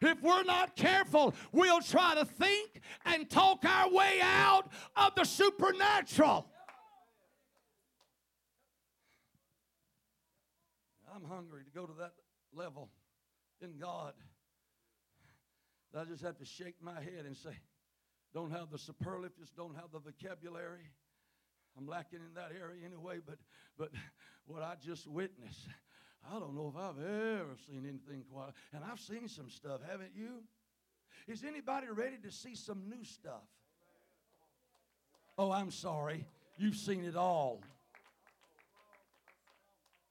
[0.00, 5.24] If we're not careful, we'll try to think and talk our way out of the
[5.24, 6.46] supernatural.
[11.18, 12.12] I'm hungry to go to that
[12.52, 12.90] level
[13.60, 14.12] in God.
[15.96, 17.50] I just have to shake my head and say,
[18.32, 20.90] don't have the superlatives, don't have the vocabulary.
[21.76, 23.38] I'm lacking in that area anyway, but
[23.76, 23.90] but
[24.46, 25.68] what I just witnessed,
[26.30, 28.50] I don't know if I've ever seen anything quite.
[28.72, 30.42] And I've seen some stuff, haven't you?
[31.26, 33.46] Is anybody ready to see some new stuff?
[35.36, 36.26] Oh, I'm sorry.
[36.58, 37.60] You've seen it all.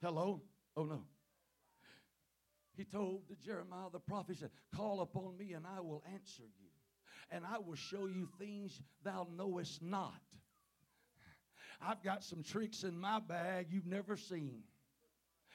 [0.02, 0.42] Hello?
[0.78, 1.02] Oh, no.
[2.76, 6.44] He told the Jeremiah the prophet, he said, Call upon me and I will answer
[6.44, 6.70] you,
[7.32, 10.22] and I will show you things thou knowest not.
[11.82, 14.62] I've got some tricks in my bag you've never seen.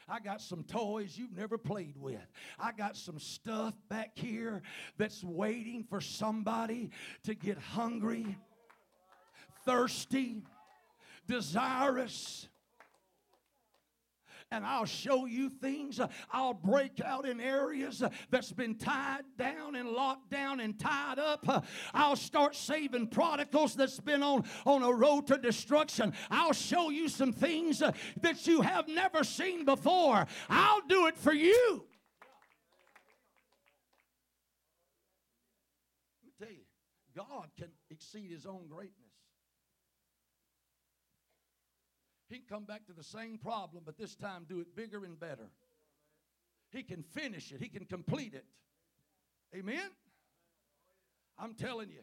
[0.08, 2.26] I got some toys you've never played with.
[2.58, 4.62] I got some stuff back here
[4.98, 6.90] that's waiting for somebody
[7.22, 8.36] to get hungry,
[9.64, 10.42] thirsty,
[11.28, 12.48] desirous
[14.53, 15.98] and I'll show you things.
[16.30, 21.64] I'll break out in areas that's been tied down and locked down and tied up.
[21.94, 26.12] I'll start saving prodigals that's been on, on a road to destruction.
[26.30, 30.26] I'll show you some things that you have never seen before.
[30.50, 31.86] I'll do it for you.
[36.20, 36.64] Let me tell you,
[37.16, 39.01] God can exceed his own greatness.
[42.33, 45.20] He can come back to the same problem, but this time do it bigger and
[45.20, 45.51] better.
[46.70, 48.47] He can finish it, He can complete it.
[49.55, 49.91] Amen?
[51.39, 52.01] I'm telling you,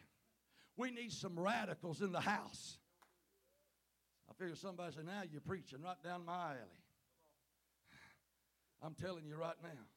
[0.77, 2.77] we need some radicals in the house.
[4.29, 6.83] I figure somebody said, Now you're preaching right down my alley.
[8.83, 9.87] I'm telling you right now.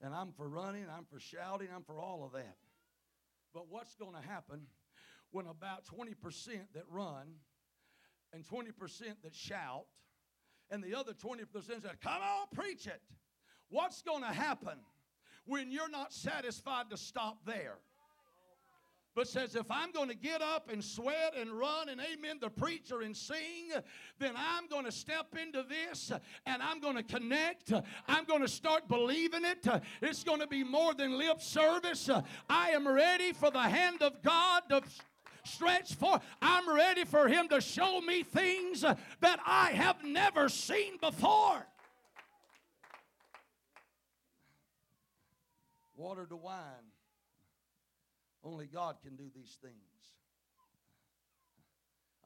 [0.00, 2.56] And I'm for running, I'm for shouting, I'm for all of that.
[3.52, 4.66] But what's going to happen
[5.32, 6.14] when about 20%
[6.74, 7.26] that run
[8.34, 8.72] and 20%
[9.22, 9.86] that shout,
[10.70, 13.00] and the other 20% that come on, preach it.
[13.70, 14.78] What's going to happen
[15.46, 17.78] when you're not satisfied to stop there?
[19.14, 22.50] but says, if I'm going to get up and sweat and run and amen the
[22.50, 23.70] preacher and sing,
[24.18, 26.10] then I'm going to step into this
[26.46, 27.72] and I'm going to connect.
[28.08, 29.66] I'm going to start believing it.
[30.02, 32.10] It's going to be more than lip service.
[32.48, 34.82] I am ready for the hand of God to
[35.44, 36.20] stretched for.
[36.40, 41.66] I'm ready for Him to show me things that I have never seen before.
[45.96, 46.90] Water to wine.
[48.42, 49.74] Only God can do these things.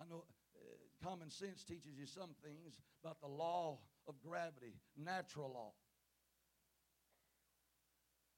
[0.01, 0.25] I know
[0.57, 5.73] uh, common sense teaches you some things about the law of gravity, natural law.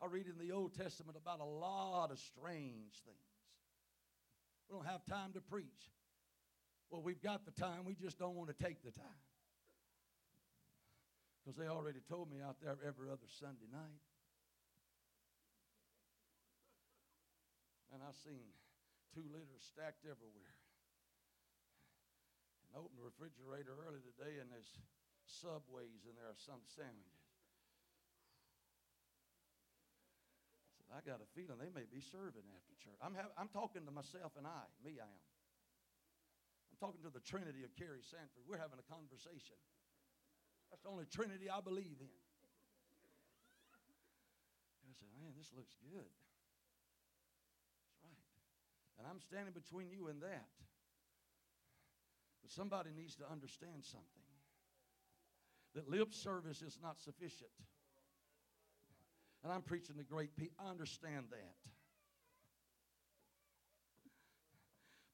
[0.02, 3.29] I read in the Old Testament about a lot of strange things.
[4.70, 5.90] We don't have time to preach.
[6.94, 9.22] Well, we've got the time, we just don't want to take the time.
[11.42, 14.02] Because they already told me out there every other Sunday night.
[17.90, 18.54] And I've seen
[19.10, 20.54] two liters stacked everywhere.
[22.70, 24.70] And opened the refrigerator early today, and there's
[25.30, 27.19] Subways in there, are some sandwiches.
[30.90, 32.98] I got a feeling they may be serving after church.
[32.98, 34.66] I'm, ha- I'm talking to myself and I.
[34.82, 35.22] Me, I am.
[36.74, 38.42] I'm talking to the Trinity of Kerry Sanford.
[38.50, 39.54] We're having a conversation.
[40.70, 42.16] That's the only Trinity I believe in.
[44.82, 46.10] And I said, man, this looks good.
[47.86, 48.26] That's right.
[48.98, 50.50] And I'm standing between you and that.
[52.42, 54.26] But somebody needs to understand something
[55.74, 57.50] that lip service is not sufficient.
[59.42, 60.56] And I'm preaching to great people.
[60.64, 61.54] I understand that.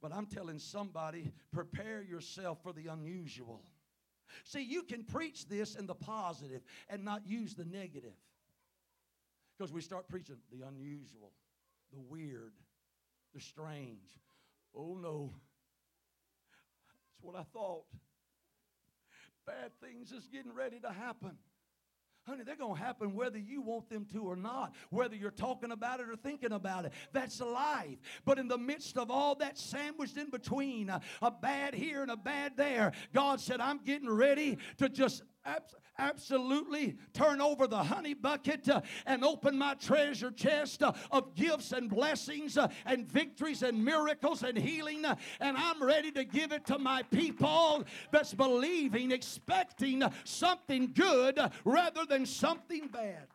[0.02, 3.62] But I'm telling somebody, prepare yourself for the unusual.
[4.44, 8.14] See, you can preach this in the positive and not use the negative.
[9.56, 11.32] Because we start preaching the unusual,
[11.92, 12.52] the weird,
[13.34, 14.20] the strange.
[14.74, 15.32] Oh no.
[17.10, 17.84] That's what I thought.
[19.46, 21.38] Bad things is getting ready to happen.
[22.26, 25.70] Honey, they're going to happen whether you want them to or not, whether you're talking
[25.70, 26.92] about it or thinking about it.
[27.12, 27.98] That's life.
[28.24, 32.10] But in the midst of all that sandwiched in between, uh, a bad here and
[32.10, 35.22] a bad there, God said, I'm getting ready to just
[35.98, 41.72] absolutely turn over the honey bucket uh, and open my treasure chest uh, of gifts
[41.72, 45.04] and blessings uh, and victories and miracles and healing.
[45.40, 52.04] And I'm ready to give it to my people that's believing, expecting something good rather
[52.04, 53.26] than something bad.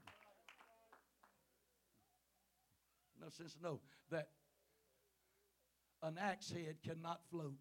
[3.20, 4.30] No sense to know that
[6.04, 7.54] an axe head cannot float,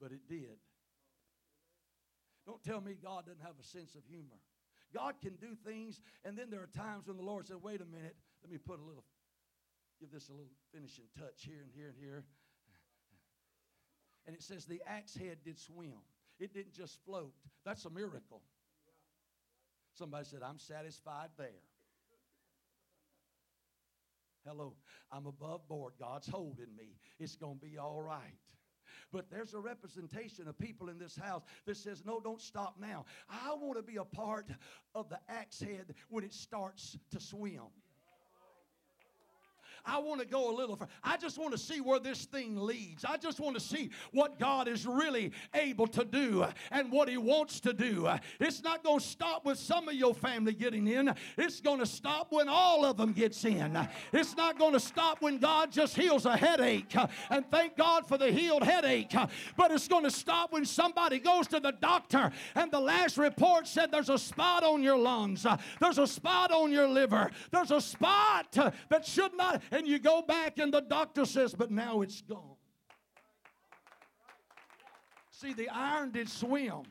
[0.00, 0.58] but it did.
[2.48, 4.40] Don't tell me God doesn't have a sense of humor.
[4.94, 7.84] God can do things, and then there are times when the Lord said, wait a
[7.84, 9.04] minute, let me put a little,
[10.00, 12.24] give this a little finishing touch here and here and here.
[14.26, 15.92] And it says the axe head did swim.
[16.40, 17.34] It didn't just float.
[17.66, 18.40] That's a miracle.
[19.92, 21.48] Somebody said, I'm satisfied there.
[24.46, 24.72] Hello,
[25.12, 25.92] I'm above board.
[26.00, 26.96] God's holding me.
[27.18, 28.38] It's going to be all right.
[29.12, 33.04] But there's a representation of people in this house that says, No, don't stop now.
[33.28, 34.50] I want to be a part
[34.94, 37.62] of the axe head when it starts to swim.
[39.88, 40.90] I want to go a little further.
[41.02, 43.04] I just want to see where this thing leads.
[43.04, 47.16] I just want to see what God is really able to do and what He
[47.16, 48.08] wants to do.
[48.38, 51.14] It's not going to stop with some of your family getting in.
[51.38, 53.88] It's going to stop when all of them gets in.
[54.12, 56.94] It's not going to stop when God just heals a headache.
[57.30, 59.14] And thank God for the healed headache.
[59.56, 63.66] But it's going to stop when somebody goes to the doctor and the last report
[63.66, 65.46] said there's a spot on your lungs.
[65.80, 67.30] There's a spot on your liver.
[67.50, 68.52] There's a spot
[68.90, 72.56] that should not and you go back and the doctor says, but now it's gone.
[75.30, 76.82] See, the iron did swim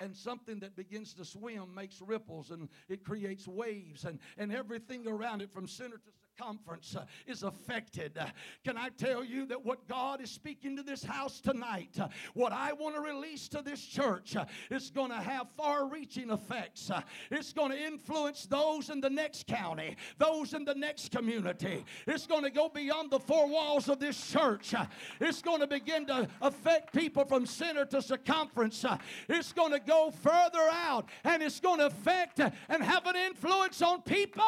[0.00, 5.06] and something that begins to swim makes ripples and it creates waves and, and everything
[5.06, 8.16] around it from center to circumference uh, is affected.
[8.18, 8.26] Uh,
[8.64, 12.52] can I tell you that what God is speaking to this house tonight, uh, what
[12.52, 14.36] I want to release to this church,
[14.70, 16.90] is going to have far reaching effects.
[17.30, 21.84] It's going to influence those in the next county, those in the next community.
[22.06, 24.74] It's going to go beyond the four walls of this church.
[25.20, 28.84] It's going to begin to affect people from center to circumference.
[29.28, 33.80] it's going to go further out and it's going to affect and have an influence
[33.82, 34.44] on people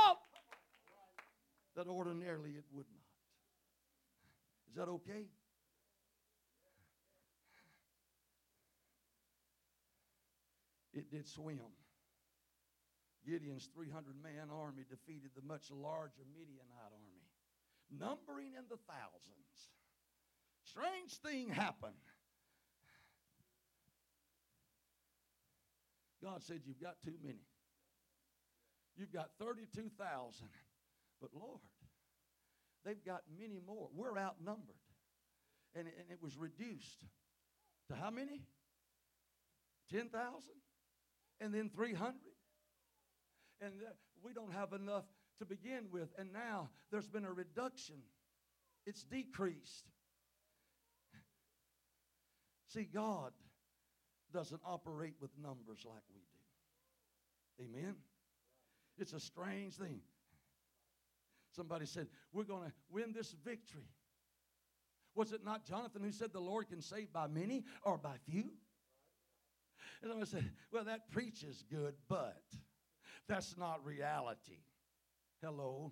[1.78, 3.06] that ordinarily it would not.
[4.68, 5.30] Is that okay?
[10.92, 11.60] It did swim.
[13.24, 17.30] Gideon's 300 man army defeated the much larger Midianite army,
[17.96, 19.70] numbering in the thousands.
[20.64, 21.94] Strange thing happened.
[26.24, 27.46] God said, You've got too many.
[28.96, 30.48] You've got 32,000.
[31.20, 31.60] But Lord,
[32.84, 33.88] they've got many more.
[33.94, 34.76] We're outnumbered.
[35.74, 37.04] And, and it was reduced
[37.88, 38.42] to how many?
[39.90, 40.10] 10,000?
[41.40, 42.14] And then 300?
[43.60, 43.90] And uh,
[44.22, 45.04] we don't have enough
[45.38, 46.08] to begin with.
[46.18, 47.96] And now there's been a reduction,
[48.86, 49.84] it's decreased.
[52.68, 53.32] See, God
[54.32, 56.20] doesn't operate with numbers like we
[57.70, 57.78] do.
[57.78, 57.96] Amen?
[58.98, 60.00] It's a strange thing.
[61.58, 63.90] Somebody said, We're going to win this victory.
[65.16, 68.44] Was it not Jonathan who said the Lord can save by many or by few?
[70.00, 72.44] And I said, Well, that preaches good, but
[73.28, 74.60] that's not reality.
[75.42, 75.90] Hello?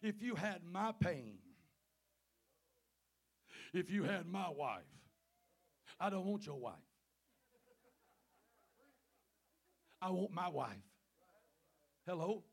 [0.00, 1.38] If you had my pain,
[3.74, 4.82] if you had my wife,
[5.98, 6.74] I don't want your wife.
[10.00, 10.76] I want my wife.
[12.06, 12.44] Hello?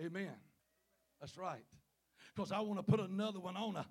[0.00, 0.43] Amen.
[1.24, 1.64] That's right.
[2.36, 3.86] Because I want to put another one on her.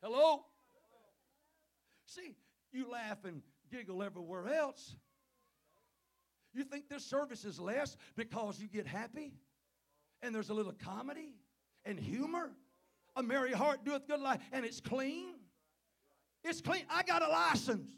[0.00, 0.44] Hello?
[2.06, 2.36] See,
[2.70, 4.94] you laugh and giggle everywhere else.
[6.54, 9.32] You think this service is less because you get happy
[10.22, 11.34] and there's a little comedy
[11.84, 12.52] and humor?
[13.16, 15.34] A merry heart doeth good life and it's clean.
[16.44, 16.84] It's clean.
[16.88, 17.90] I got a license.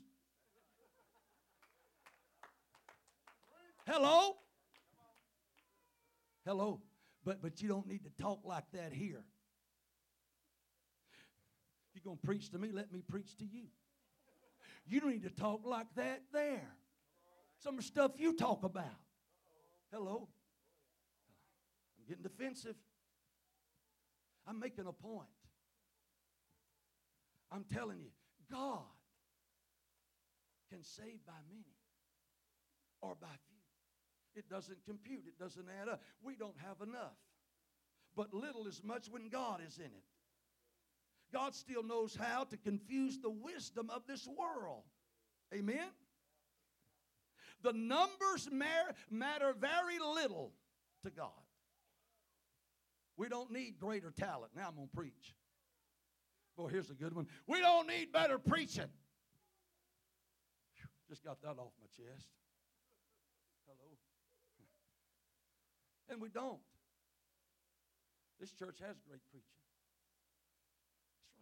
[3.87, 4.37] Hello?
[6.45, 6.81] Hello?
[7.25, 9.25] But but you don't need to talk like that here.
[11.95, 13.67] If you're going to preach to me, let me preach to you.
[14.87, 16.69] You don't need to talk like that there.
[17.63, 18.85] Some stuff you talk about.
[19.93, 20.29] Hello?
[21.99, 22.75] I'm getting defensive.
[24.47, 25.29] I'm making a point.
[27.51, 28.11] I'm telling you,
[28.51, 28.83] God
[30.71, 31.77] can save by many
[33.01, 33.54] or by few.
[34.35, 36.03] It doesn't compute, it doesn't add up.
[36.23, 37.17] We don't have enough.
[38.17, 40.05] But little is much when God is in it.
[41.33, 44.85] God still knows how to confuse the wisdom of this world.
[45.53, 45.89] Amen?
[47.63, 50.53] The numbers matter very little
[51.05, 51.31] to God.
[53.17, 54.53] We don't need greater talent.
[54.57, 55.35] Now I'm going to preach.
[56.57, 57.27] Boy, here's a good one.
[57.47, 58.91] We don't need better preaching.
[61.09, 62.29] Just got that off my chest.
[63.67, 63.94] Hello.
[66.09, 66.59] And we don't.
[68.41, 69.49] This church has great preaching.
[71.39, 71.41] That's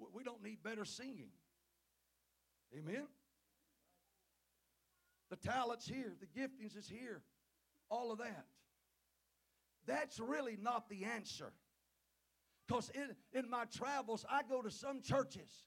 [0.00, 0.14] right.
[0.14, 1.30] We don't need better singing.
[2.76, 3.06] Amen.
[5.30, 7.22] The talent's here, the giftings is here,
[7.90, 8.44] all of that.
[9.86, 11.52] That's really not the answer.
[12.66, 15.64] Because in, in my travels, I go to some churches.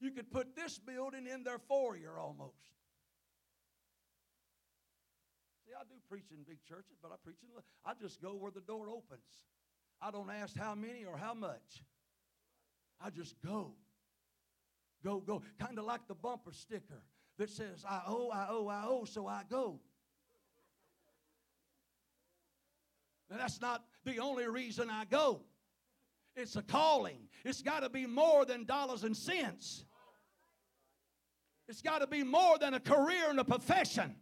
[0.00, 2.74] You could put this building in their foyer almost.
[5.74, 7.48] See, I do preach in big churches, but I preach in.
[7.84, 9.46] I just go where the door opens.
[10.00, 11.82] I don't ask how many or how much.
[13.00, 13.72] I just go.
[15.02, 15.42] Go, go.
[15.58, 17.02] Kind of like the bumper sticker
[17.38, 19.80] that says, I owe, I owe, I owe, so I go.
[23.30, 25.40] Now, that's not the only reason I go.
[26.36, 27.28] It's a calling.
[27.44, 29.84] It's got to be more than dollars and cents.
[31.68, 34.16] It's got to be more than a career and a profession.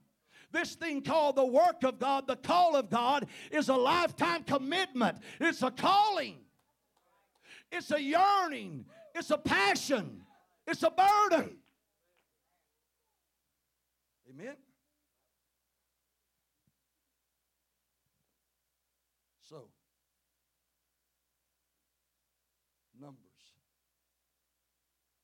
[0.53, 5.19] This thing called the work of God, the call of God, is a lifetime commitment.
[5.41, 6.37] It's a calling.
[7.71, 8.85] It's a yearning.
[9.15, 10.21] It's a passion.
[10.67, 11.57] It's a burden.
[14.29, 14.57] Amen?
[19.49, 19.69] So,
[23.01, 23.17] numbers.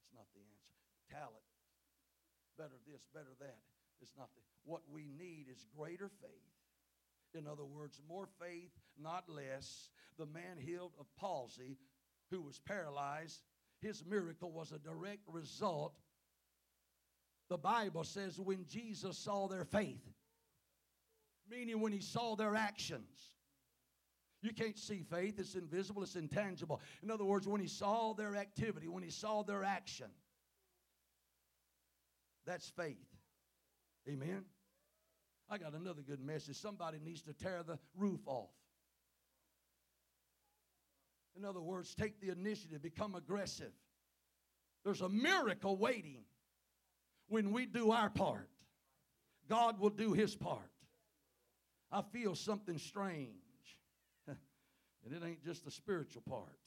[0.00, 0.72] It's not the answer.
[1.10, 1.34] Talent.
[2.56, 3.58] Better this, better that.
[4.00, 4.47] It's not the.
[4.68, 6.30] What we need is greater faith.
[7.34, 9.88] In other words, more faith, not less.
[10.18, 11.78] The man healed of palsy,
[12.30, 13.40] who was paralyzed,
[13.80, 15.94] his miracle was a direct result.
[17.48, 20.04] The Bible says when Jesus saw their faith,
[21.50, 23.36] meaning when he saw their actions.
[24.42, 26.82] You can't see faith, it's invisible, it's intangible.
[27.02, 30.10] In other words, when he saw their activity, when he saw their action,
[32.44, 32.96] that's faith.
[34.06, 34.44] Amen.
[35.50, 36.56] I got another good message.
[36.56, 38.50] Somebody needs to tear the roof off.
[41.36, 43.72] In other words, take the initiative, become aggressive.
[44.84, 46.24] There's a miracle waiting
[47.28, 48.48] when we do our part.
[49.48, 50.70] God will do his part.
[51.90, 53.30] I feel something strange.
[55.04, 56.58] And it ain't just the spiritual part.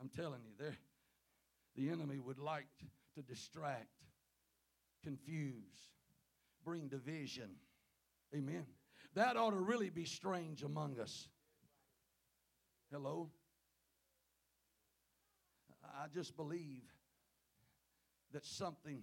[0.00, 0.76] I'm telling you, there,
[1.76, 2.86] the enemy would like to
[3.22, 4.04] distract,
[5.02, 5.90] confuse,
[6.64, 7.50] bring division.
[8.34, 8.66] Amen.
[9.14, 11.28] That ought to really be strange among us.
[12.92, 13.30] Hello?
[15.84, 16.82] I just believe
[18.32, 19.02] that something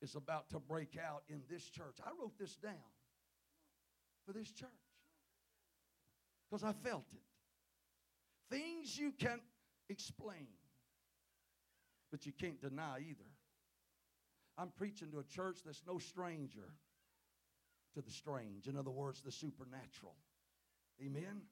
[0.00, 1.96] is about to break out in this church.
[2.04, 2.74] I wrote this down
[4.26, 4.68] for this church
[6.50, 7.22] because I felt it.
[8.50, 9.40] Things you can't
[9.88, 10.48] explain,
[12.10, 13.31] but you can't deny either.
[14.58, 16.74] I'm preaching to a church that's no stranger
[17.94, 18.68] to the strange.
[18.68, 20.14] In other words, the supernatural.
[21.04, 21.42] Amen?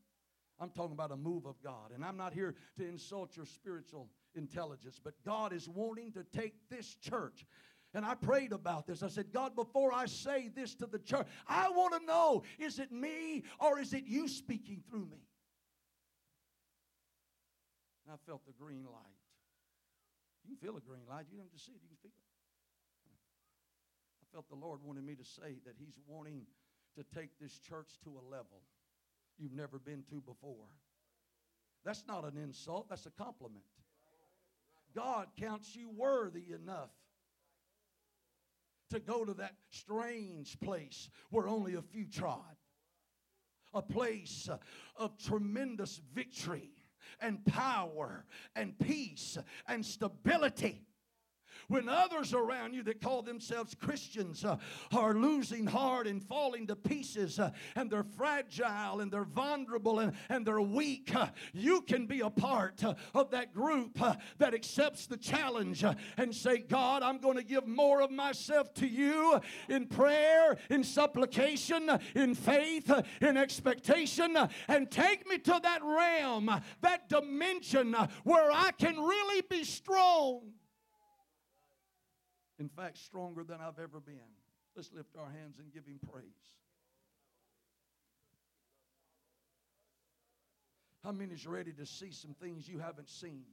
[0.58, 1.92] I'm talking about a move of God.
[1.94, 6.54] And I'm not here to insult your spiritual intelligence, but God is wanting to take
[6.68, 7.46] this church
[7.92, 9.02] and I prayed about this.
[9.02, 12.78] I said, God, before I say this to the church, I want to know is
[12.78, 15.26] it me or is it you speaking through me?
[18.06, 19.18] And I felt the green light.
[20.44, 21.26] You can feel a green light.
[21.30, 22.29] You don't just see it, you can feel it.
[24.40, 26.42] Felt the Lord wanted me to say that He's wanting
[26.96, 28.62] to take this church to a level
[29.38, 30.68] you've never been to before.
[31.84, 33.64] That's not an insult, that's a compliment.
[34.94, 36.90] God counts you worthy enough
[38.90, 42.56] to go to that strange place where only a few trod.
[43.72, 44.48] A place
[44.96, 46.70] of tremendous victory
[47.20, 48.24] and power
[48.56, 49.38] and peace
[49.68, 50.82] and stability
[51.70, 54.56] when others around you that call themselves Christians uh,
[54.92, 60.12] are losing heart and falling to pieces uh, and they're fragile and they're vulnerable and,
[60.28, 64.52] and they're weak, uh, you can be a part uh, of that group uh, that
[64.52, 68.88] accepts the challenge uh, and say, God, I'm going to give more of myself to
[68.88, 72.90] you in prayer, in supplication, in faith,
[73.20, 76.50] in expectation, and take me to that realm,
[76.80, 77.94] that dimension
[78.24, 80.40] where I can really be strong.
[82.60, 84.36] In fact, stronger than I've ever been.
[84.76, 86.24] Let's lift our hands and give Him praise.
[91.02, 93.46] How many is ready to see some things you haven't seen?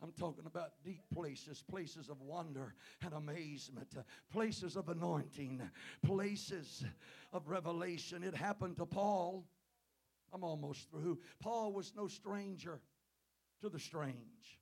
[0.00, 2.74] I'm talking about deep places, places of wonder
[3.04, 3.94] and amazement,
[4.32, 5.62] places of anointing,
[6.04, 6.84] places
[7.32, 8.22] of revelation.
[8.22, 9.44] It happened to Paul.
[10.32, 11.18] I'm almost through.
[11.40, 12.80] Paul was no stranger
[13.60, 14.61] to the strange.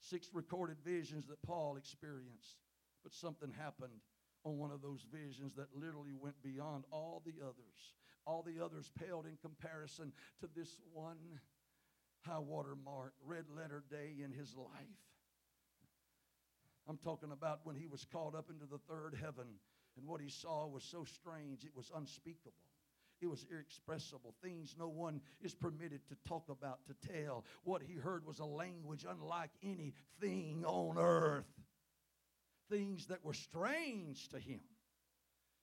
[0.00, 2.56] Six recorded visions that Paul experienced.
[3.02, 4.00] But something happened
[4.44, 7.94] on one of those visions that literally went beyond all the others.
[8.26, 11.40] All the others paled in comparison to this one
[12.22, 15.00] high water mark, red letter day in his life.
[16.88, 19.46] I'm talking about when he was called up into the third heaven,
[19.96, 22.52] and what he saw was so strange, it was unspeakable.
[23.20, 24.34] It was inexpressible.
[24.42, 27.44] Things no one is permitted to talk about, to tell.
[27.64, 31.44] What he heard was a language unlike anything on earth.
[32.70, 34.60] Things that were strange to him.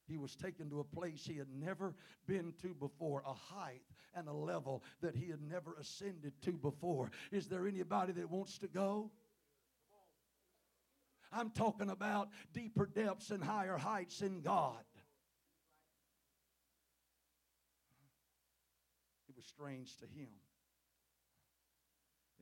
[0.07, 1.93] He was taken to a place he had never
[2.27, 3.83] been to before, a height
[4.15, 7.11] and a level that he had never ascended to before.
[7.31, 9.11] Is there anybody that wants to go?
[11.31, 14.83] I'm talking about deeper depths and higher heights in God.
[19.37, 20.33] Was strange to him.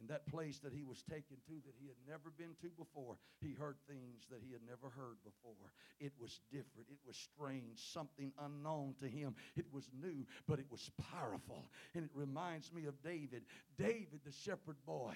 [0.02, 3.18] In that place that he was taken to that he had never been to before,
[3.42, 5.72] he heard things that he had never heard before.
[6.00, 6.90] It was different.
[6.90, 9.36] It was strange, something unknown to him.
[9.56, 11.70] It was new, but it was powerful.
[11.94, 13.44] And it reminds me of David.
[13.78, 15.16] David, the shepherd boy,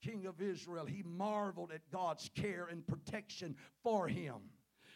[0.00, 4.36] king of Israel, he marveled at God's care and protection for him.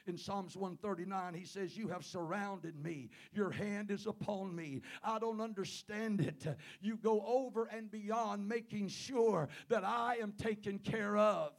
[0.07, 3.09] In Psalms 139, he says, You have surrounded me.
[3.33, 4.83] Your hand is upon me.
[5.03, 6.47] I don't understand it.
[6.83, 11.53] You go over and beyond making sure that I am taken care of.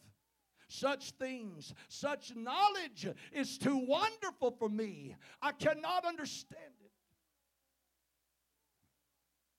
[0.68, 5.16] Such things, such knowledge is too wonderful for me.
[5.42, 6.92] I cannot understand it.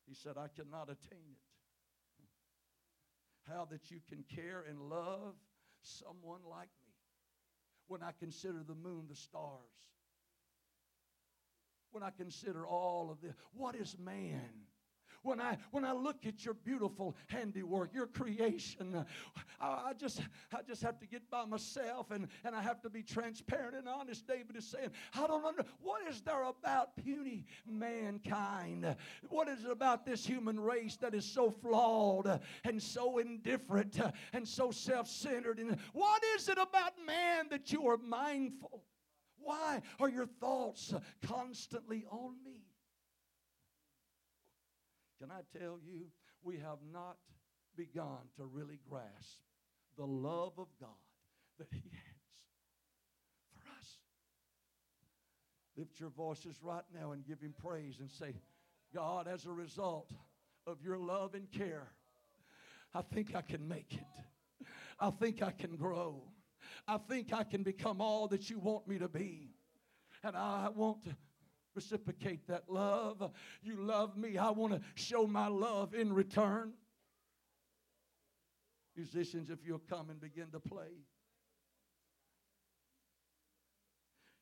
[0.07, 1.43] He said, I cannot attain it.
[3.51, 5.35] How that you can care and love
[5.83, 6.86] someone like me
[7.89, 9.61] when I consider the moon, the stars,
[11.91, 13.35] when I consider all of this.
[13.55, 14.51] What is man?
[15.27, 19.05] When I when I look at your beautiful handiwork, your creation,
[19.61, 20.21] I, I, just
[20.53, 23.89] I just have to get by myself and, and I have to be transparent and
[23.89, 24.27] honest.
[24.27, 28.97] David is saying, I don't under what is there about puny mankind?
[29.29, 34.01] What is it about this human race that is so flawed and so indifferent
[34.33, 35.59] and so self-centered?
[35.59, 38.85] And what is it about man that you are mindful?
[39.39, 40.95] Why are your thoughts
[41.27, 42.66] constantly on me?
[45.21, 46.07] Can I tell you,
[46.43, 47.17] we have not
[47.77, 49.41] begun to really grasp
[49.97, 50.89] the love of God
[51.59, 52.33] that He has
[53.51, 53.99] for us.
[55.77, 58.35] Lift your voices right now and give Him praise and say,
[58.95, 60.13] God, as a result
[60.67, 61.89] of your love and care,
[62.95, 64.67] I think I can make it.
[64.99, 66.23] I think I can grow.
[66.89, 69.51] I think I can become all that you want me to be.
[70.23, 71.17] And I want to
[71.77, 73.31] reciprocate that love.
[73.63, 74.39] You love me.
[74.39, 76.73] I want to show my love in return.
[78.97, 81.05] Musicians, if you'll come and begin to play.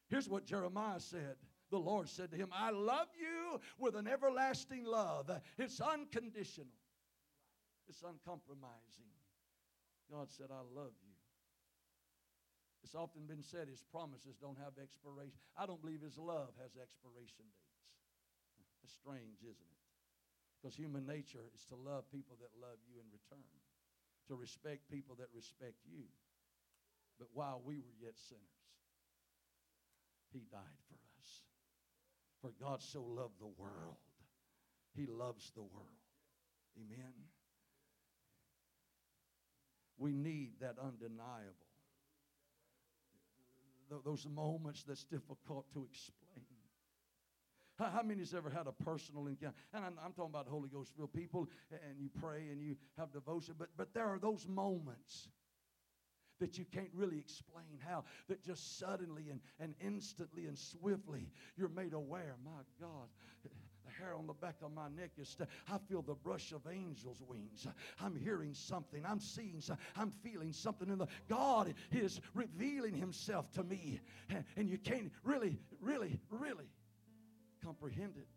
[0.08, 1.36] Here's what Jeremiah said.
[1.70, 5.28] The Lord said to him, I love you with an everlasting love.
[5.58, 6.68] It's unconditional,
[7.88, 9.10] it's uncompromising.
[10.12, 11.03] God said, I love you.
[12.84, 15.40] It's often been said his promises don't have expiration.
[15.56, 17.88] I don't believe his love has expiration dates.
[18.84, 19.82] That's strange, isn't it?
[20.60, 23.48] Because human nature is to love people that love you in return.
[24.28, 26.04] to respect people that respect you.
[27.18, 28.42] But while we were yet sinners,
[30.32, 31.42] he died for us.
[32.40, 33.96] For God so loved the world.
[34.94, 36.00] He loves the world.
[36.76, 37.12] Amen.
[39.96, 41.63] We need that undeniable.
[44.04, 46.46] Those moments that's difficult to explain.
[47.78, 49.56] How, how many has ever had a personal encounter?
[49.72, 53.12] And I'm, I'm talking about Holy Ghost filled people, and you pray and you have
[53.12, 55.28] devotion, but, but there are those moments
[56.40, 61.68] that you can't really explain how, that just suddenly and, and instantly and swiftly you're
[61.68, 62.36] made aware.
[62.44, 63.08] My God,
[63.98, 65.36] hair on the back of my neck is,
[65.70, 67.66] I feel the brush of angels' wings.
[68.00, 69.04] I'm hearing something.
[69.06, 69.84] I'm seeing something.
[69.96, 74.00] I'm feeling something in the, God is revealing himself to me.
[74.56, 76.70] And you can't really, really, really
[77.62, 78.28] comprehend it.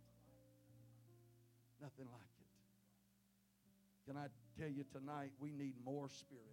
[1.81, 4.11] Nothing like it.
[4.11, 4.27] Can I
[4.59, 6.43] tell you tonight, we need more spirit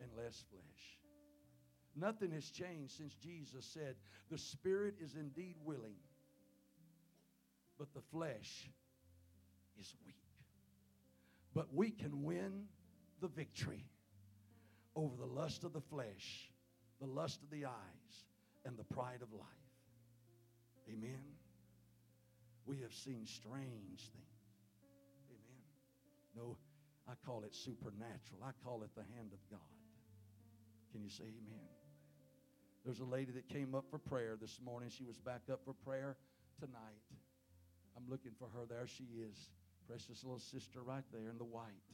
[0.00, 0.98] and less flesh.
[1.96, 3.94] Nothing has changed since Jesus said,
[4.30, 5.94] The spirit is indeed willing,
[7.78, 8.68] but the flesh
[9.78, 10.14] is weak.
[11.54, 12.64] But we can win
[13.20, 13.84] the victory
[14.96, 16.50] over the lust of the flesh,
[17.00, 18.24] the lust of the eyes,
[18.64, 19.48] and the pride of life.
[20.88, 21.34] Amen
[22.66, 24.40] we have seen strange things.
[25.28, 25.64] Amen.
[26.34, 26.56] No,
[27.08, 28.40] I call it supernatural.
[28.42, 29.60] I call it the hand of God.
[30.92, 31.68] Can you say amen?
[32.84, 34.90] There's a lady that came up for prayer this morning.
[34.90, 36.16] She was back up for prayer
[36.58, 37.02] tonight.
[37.96, 38.66] I'm looking for her.
[38.66, 39.50] There she is.
[39.86, 41.86] Precious little sister right there in the white.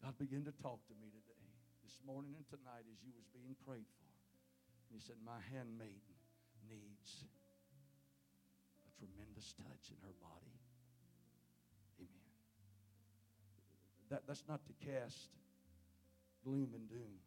[0.00, 1.44] God began to talk to me today,
[1.84, 4.08] this morning and tonight as you was being prayed for.
[4.88, 6.16] And he said, My handmaiden
[6.64, 7.28] needs
[8.88, 10.56] a tremendous touch in her body.
[12.00, 12.32] Amen.
[14.08, 15.36] That, that's not to cast
[16.40, 17.20] gloom and doom.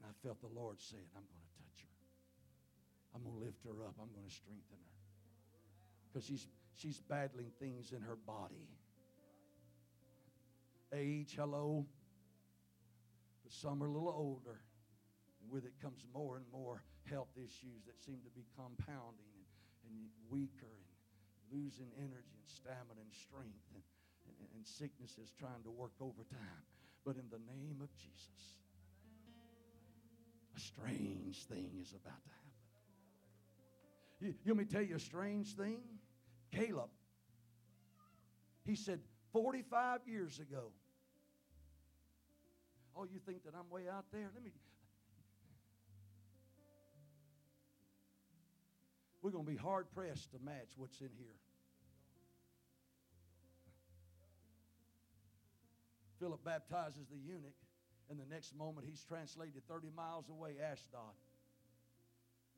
[0.00, 1.49] And I felt the Lord saying, I'm going to.
[3.14, 3.94] I'm going to lift her up.
[4.00, 4.96] I'm going to strengthen her.
[6.08, 8.68] Because she's, she's battling things in her body.
[10.92, 11.86] Age, hello.
[13.42, 14.60] But some are a little older.
[15.42, 19.46] And with it comes more and more health issues that seem to be compounding and
[19.90, 20.86] and weaker and
[21.50, 23.82] losing energy and stamina and strength and,
[24.38, 26.64] and, and sickness is trying to work overtime.
[27.04, 28.62] But in the name of Jesus,
[30.54, 32.39] a strange thing is about to happen.
[34.20, 35.80] You, me tell you a strange thing?
[36.52, 36.90] Caleb,
[38.64, 39.00] he said
[39.32, 40.72] 45 years ago,
[42.96, 44.28] Oh, you think that I'm way out there?
[44.34, 44.50] Let me
[49.22, 51.36] we're going to be hard pressed to match what's in here.
[56.18, 57.56] Philip baptizes the eunuch,
[58.10, 61.14] and the next moment he's translated 30 miles away, Ashdod.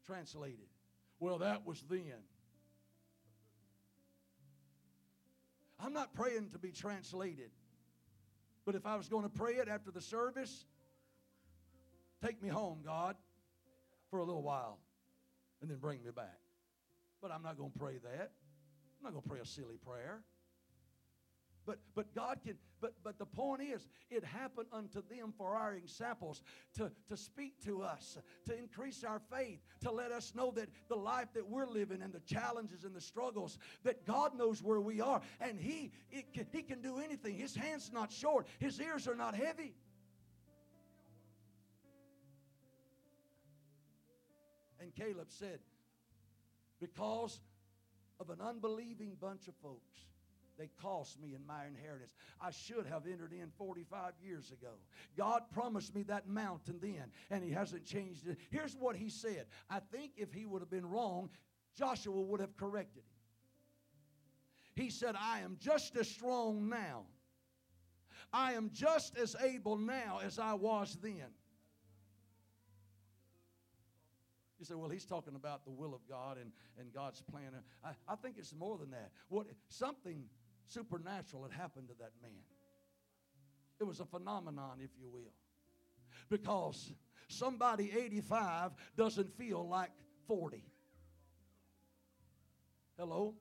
[0.07, 0.72] Translated.
[1.23, 2.19] Well, that was then.
[5.79, 7.53] I'm not praying to be translated.
[8.67, 10.65] But if I was going to pray it after the service,
[12.27, 13.15] take me home, God,
[14.11, 14.81] for a little while,
[15.61, 16.41] and then bring me back.
[17.21, 18.33] But I'm not going to pray that.
[18.99, 20.25] I'm not going to pray a silly prayer.
[21.65, 25.75] But but God can, but but the point is, it happened unto them for our
[25.75, 26.43] examples
[26.77, 30.97] to, to speak to us, to increase our faith, to let us know that the
[30.97, 35.01] life that we're living and the challenges and the struggles, that God knows where we
[35.01, 35.21] are.
[35.41, 35.93] And He
[36.35, 37.37] can, He can do anything.
[37.37, 39.75] His hand's not short, His ears are not heavy.
[44.81, 45.61] And Caleb said,
[46.81, 47.39] because
[48.19, 50.12] of an unbelieving bunch of folks.
[50.63, 52.15] They cost me in my inheritance.
[52.41, 54.75] I should have entered in 45 years ago.
[55.17, 58.39] God promised me that mountain then, and He hasn't changed it.
[58.49, 61.31] Here's what He said I think if He would have been wrong,
[61.77, 64.85] Joshua would have corrected him.
[64.85, 67.07] He said, I am just as strong now.
[68.33, 71.27] I am just as able now as I was then.
[74.63, 77.51] You say, well, he's talking about the will of God and, and God's plan.
[77.85, 79.11] I, I think it's more than that.
[79.29, 80.27] What, something
[80.67, 82.33] supernatural had happened to that man.
[83.81, 85.33] It was a phenomenon, if you will.
[86.31, 86.93] Because
[87.29, 89.91] somebody 85 doesn't feel like
[90.27, 90.65] 40.
[92.99, 93.35] Hello?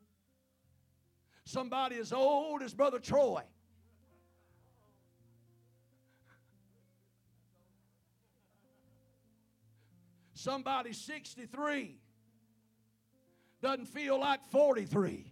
[1.45, 3.43] Somebody as old as Brother Troy
[10.41, 11.99] Somebody 63
[13.61, 15.30] doesn't feel like 43.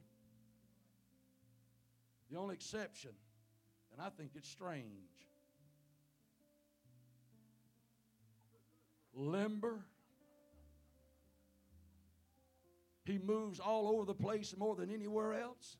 [2.31, 3.11] The only exception,
[3.91, 4.85] and I think it's strange,
[9.13, 9.79] limber.
[13.05, 15.77] He moves all over the place more than anywhere else.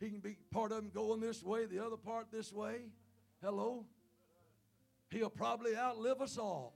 [0.00, 2.86] He can be part of him going this way, the other part this way.
[3.42, 3.84] Hello?
[5.10, 6.74] He'll probably outlive us all.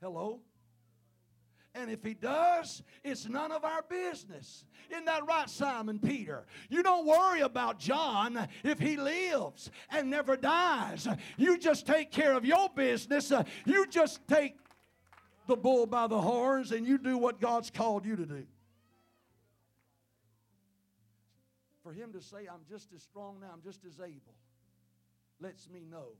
[0.00, 0.40] Hello?
[1.78, 4.64] And if he does, it's none of our business.
[4.90, 6.46] Isn't that right, Simon Peter?
[6.70, 11.06] You don't worry about John if he lives and never dies.
[11.36, 13.30] You just take care of your business.
[13.66, 14.56] You just take
[15.46, 18.46] the bull by the horns and you do what God's called you to do.
[21.82, 24.34] For him to say, I'm just as strong now, I'm just as able,
[25.40, 26.14] lets me know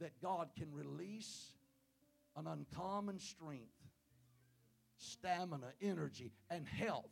[0.00, 1.52] that God can release
[2.36, 3.81] an uncommon strength
[5.02, 7.10] stamina, energy, and health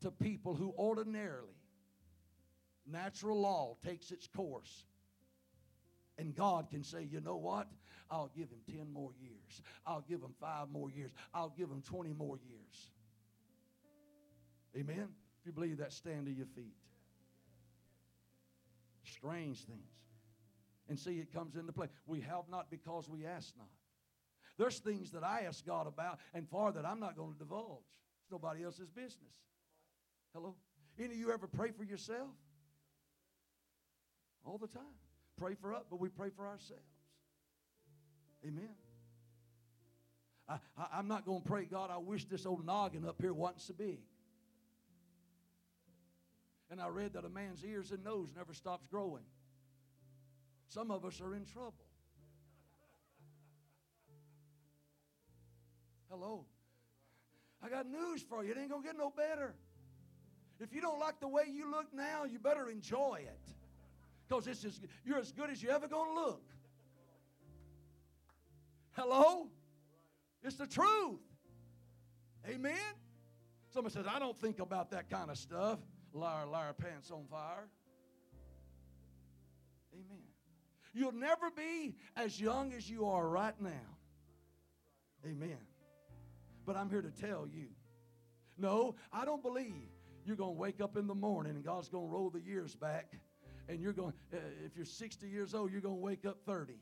[0.00, 1.56] to people who ordinarily,
[2.86, 4.84] natural law takes its course.
[6.18, 7.68] And God can say, you know what?
[8.10, 9.62] I'll give him 10 more years.
[9.86, 11.10] I'll give him five more years.
[11.32, 12.90] I'll give him 20 more years.
[14.76, 15.08] Amen?
[15.40, 16.76] If you believe that, stand to your feet.
[19.04, 19.80] Strange things.
[20.88, 21.88] And see, it comes into play.
[22.06, 23.68] We have not because we ask not.
[24.58, 27.80] There's things that I ask God about and far that I'm not going to divulge.
[28.22, 29.34] It's nobody else's business.
[30.34, 30.54] Hello?
[30.98, 32.28] Any of you ever pray for yourself?
[34.44, 34.82] All the time.
[35.36, 36.82] Pray for us, but we pray for ourselves.
[38.46, 38.74] Amen.
[40.48, 43.32] I, I, am not going to pray, God, I wish this old noggin up here
[43.32, 44.00] wasn't so big.
[46.70, 49.24] And I read that a man's ears and nose never stops growing.
[50.68, 51.74] Some of us are in trouble.
[56.12, 56.44] Hello.
[57.64, 58.52] I got news for you.
[58.52, 59.54] It ain't going to get no better.
[60.60, 63.54] If you don't like the way you look now, you better enjoy it.
[64.28, 66.42] Because it's as, you're as good as you ever going to look.
[68.90, 69.48] Hello?
[70.42, 71.20] It's the truth.
[72.46, 72.76] Amen?
[73.70, 75.78] Somebody says, I don't think about that kind of stuff.
[76.12, 77.70] Liar, liar, pants on fire.
[79.94, 80.24] Amen.
[80.92, 83.96] You'll never be as young as you are right now.
[85.24, 85.56] Amen.
[86.64, 87.68] But I'm here to tell you
[88.58, 89.90] no, I don't believe
[90.24, 92.74] you're going to wake up in the morning and God's going to roll the years
[92.74, 93.12] back.
[93.68, 96.72] And you're going, uh, if you're 60 years old, you're going to wake up 30.
[96.72, 96.78] It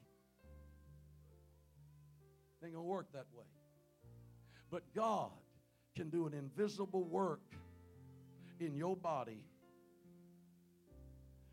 [2.64, 3.44] ain't going to work that way.
[4.70, 5.30] But God
[5.96, 7.42] can do an invisible work
[8.60, 9.44] in your body.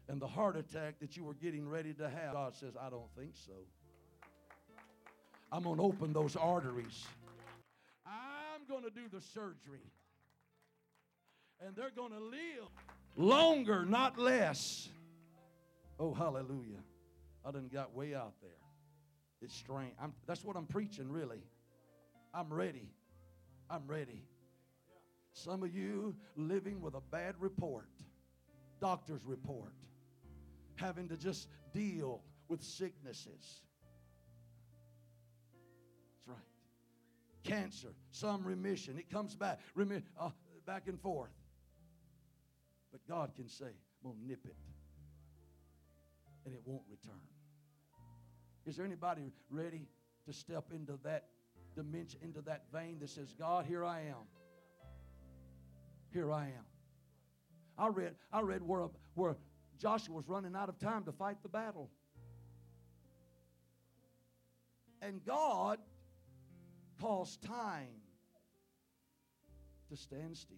[0.10, 3.14] And the heart attack that you were getting ready to have, God says, I don't
[3.18, 3.54] think so.
[5.52, 7.06] I'm going to open those arteries
[8.68, 9.92] going to do the surgery.
[11.66, 12.70] And they're going to live
[13.16, 14.90] longer, not less.
[16.00, 16.84] Oh, hallelujah.
[17.46, 18.52] I done got way out there.
[19.42, 19.94] It's strange.
[20.02, 21.42] I'm, that's what I'm preaching, really.
[22.34, 22.90] I'm ready.
[23.70, 24.24] I'm ready.
[25.34, 27.90] Some of you living with a bad report,
[28.80, 29.74] doctor's report,
[30.76, 33.62] having to just deal with sicknesses.
[37.48, 38.98] Cancer, some remission.
[38.98, 40.30] It comes back, remi- uh,
[40.66, 41.32] back and forth.
[42.92, 44.56] But God can say, I'm going to nip it,
[46.46, 47.22] and it won't return.
[48.66, 49.88] Is there anybody ready
[50.26, 51.26] to step into that
[51.76, 54.28] dimension, into that vein that says, God, here I am.
[56.12, 56.66] Here I am.
[57.78, 59.36] I read, I read where, where
[59.80, 61.90] Joshua was running out of time to fight the battle.
[65.02, 65.78] And God
[67.00, 68.02] cause time
[69.90, 70.58] to stand still.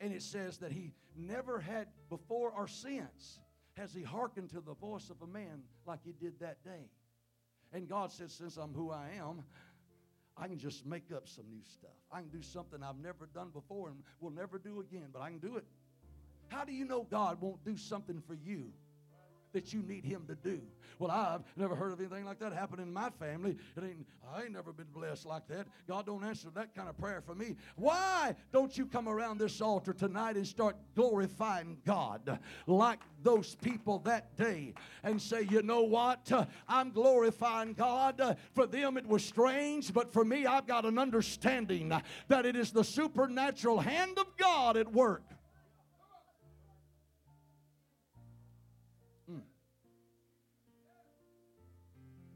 [0.00, 3.40] And it says that he never had before or since
[3.74, 6.90] has he hearkened to the voice of a man like he did that day.
[7.72, 9.42] And God says, Since I'm who I am,
[10.36, 11.90] I can just make up some new stuff.
[12.12, 15.30] I can do something I've never done before and will never do again, but I
[15.30, 15.64] can do it.
[16.48, 18.72] How do you know God won't do something for you
[19.52, 20.60] that you need him to do.
[20.98, 23.56] Well, I've never heard of anything like that happen in my family.
[23.76, 25.68] It ain't, I ain't never been blessed like that.
[25.86, 27.54] God don't answer that kind of prayer for me.
[27.76, 34.00] Why don't you come around this altar tonight and start glorifying God like those people
[34.00, 34.74] that day
[35.04, 36.30] and say, you know what?
[36.66, 38.36] I'm glorifying God.
[38.54, 41.92] For them it was strange, but for me I've got an understanding
[42.26, 45.22] that it is the supernatural hand of God at work.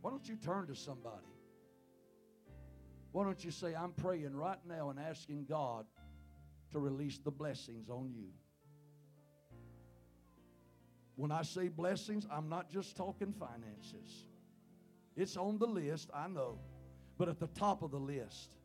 [0.02, 1.16] Why don't you turn to somebody?
[3.12, 5.86] Why don't you say, I'm praying right now and asking God
[6.72, 8.30] to release the blessings on you.
[11.14, 14.26] When I say blessings, I'm not just talking finances.
[15.14, 16.58] It's on the list, I know.
[17.16, 18.56] But at the top of the list,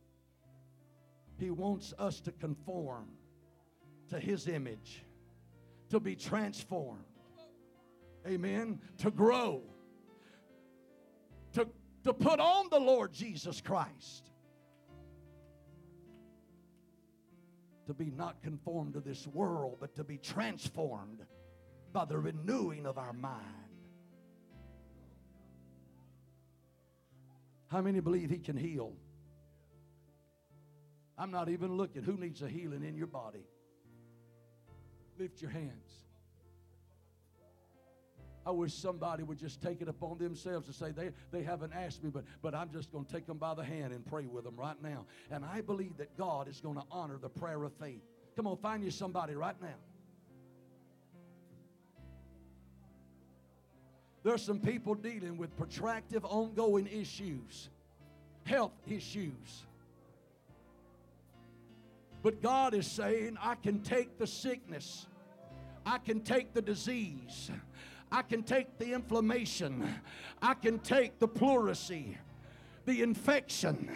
[1.38, 3.10] He wants us to conform
[4.10, 5.04] to His image,
[5.90, 7.04] to be transformed.
[8.26, 8.80] Amen.
[9.00, 9.62] To grow,
[12.08, 14.32] to, put on the Lord Jesus Christ.
[17.88, 21.26] To be not conformed to this world, but to be transformed
[21.94, 23.44] by the renewing of our mind.
[27.68, 28.94] How many believe He can heal?
[31.18, 32.04] I'm not even looking.
[32.04, 33.46] Who needs a healing in your body?
[35.18, 36.07] Lift your hands.
[38.48, 42.02] I wish somebody would just take it upon themselves to say they, they haven't asked
[42.02, 44.46] me, but, but I'm just going to take them by the hand and pray with
[44.46, 45.06] them right now.
[45.30, 48.00] And I believe that God is going to honor the prayer of faith.
[48.38, 49.76] Come on, find you somebody right now.
[54.24, 57.68] There's some people dealing with protractive, ongoing issues,
[58.46, 59.66] health issues.
[62.24, 65.06] But God is saying, I can take the sickness,
[65.86, 67.52] I can take the disease,
[68.12, 69.88] I can take the inflammation,
[70.42, 72.18] I can take the pleurisy,
[72.86, 73.92] the infection,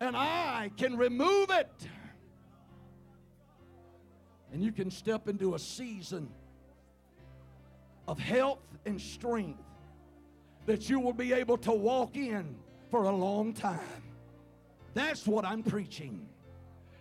[0.00, 1.70] and I can remove it.
[4.52, 6.28] And you can step into a season
[8.08, 9.62] of health and strength
[10.66, 12.56] that you will be able to walk in
[12.90, 13.78] for a long time.
[14.94, 16.28] That's what I'm preaching.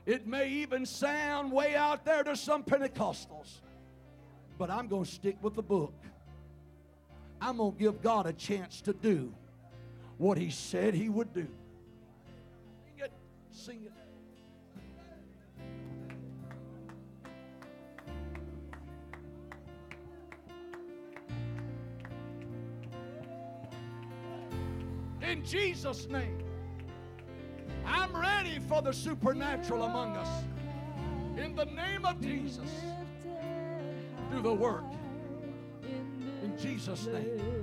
[0.06, 3.62] It may even sound way out there to some Pentecostals,
[4.58, 5.94] but I'm going to stick with the book.
[7.42, 9.34] I'm going to give God a chance to do
[10.18, 11.48] what He said He would do.
[12.86, 13.12] Sing it.
[13.52, 13.94] Sing it.
[25.22, 26.40] In Jesus' name,
[27.86, 30.44] I'm ready for the supernatural among us.
[31.38, 32.70] In the name of Jesus,
[34.32, 34.84] do the work.
[36.62, 37.60] Jesus' name.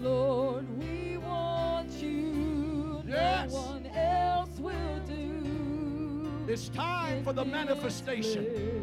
[0.00, 3.02] Lord, we want you.
[3.06, 3.52] Yes.
[3.52, 6.30] No one else will do.
[6.48, 8.44] It's time for the manifestation.
[8.44, 8.78] place.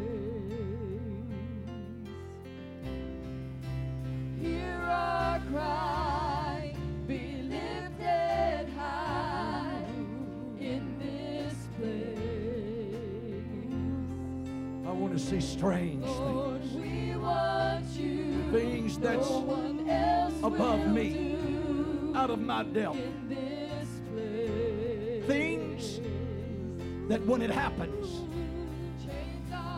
[4.41, 5.94] Hear our cry,
[15.65, 16.73] strange Lord, things.
[16.73, 18.51] we want you.
[18.51, 21.37] Things that's no above me,
[22.13, 22.95] out of my depth.
[22.95, 25.25] in this place.
[25.25, 25.99] Things
[27.09, 28.21] that when it happens,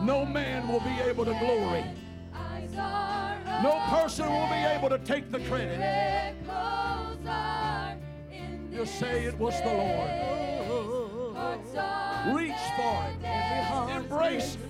[0.02, 1.84] no man will be able to glory.
[3.62, 6.34] No person will be able to take the credit.
[8.70, 10.10] You'll say it was the Lord.
[10.10, 11.36] place.
[11.36, 13.96] Hearts are Reach for it.
[13.96, 14.67] Embrace it.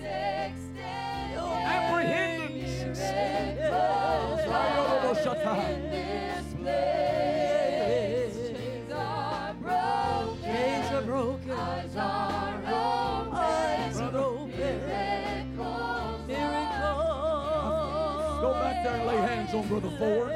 [19.53, 20.31] On Brother Ford.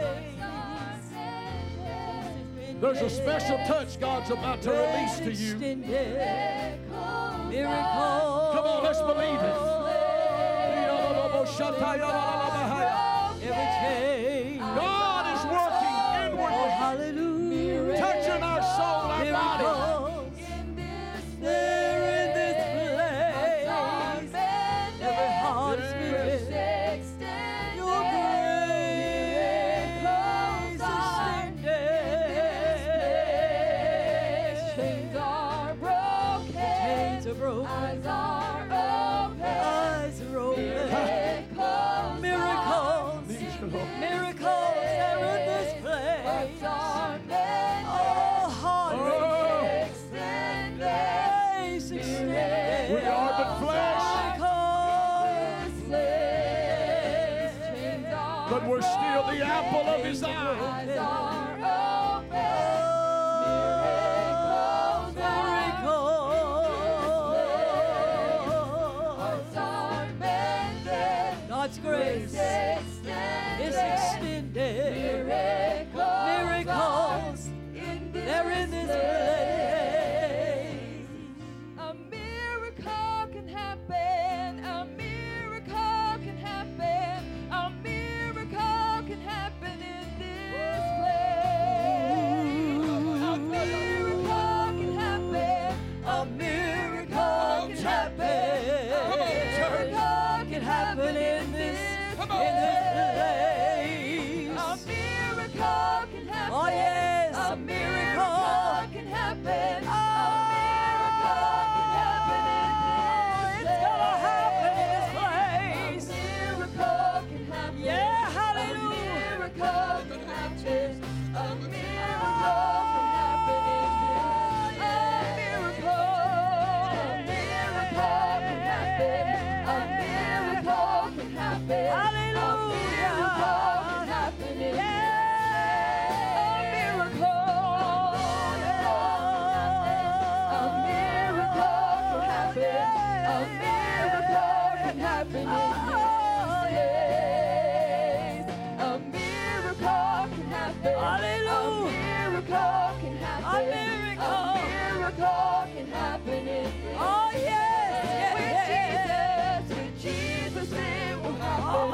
[2.81, 5.53] There's a special touch God's about to release to you.
[8.51, 9.39] Come on, let's believe
[13.43, 14.59] Every chain.
[14.59, 15.02] God
[16.83, 17.97] hallelujah.
[17.97, 19.92] touching our soul, our body.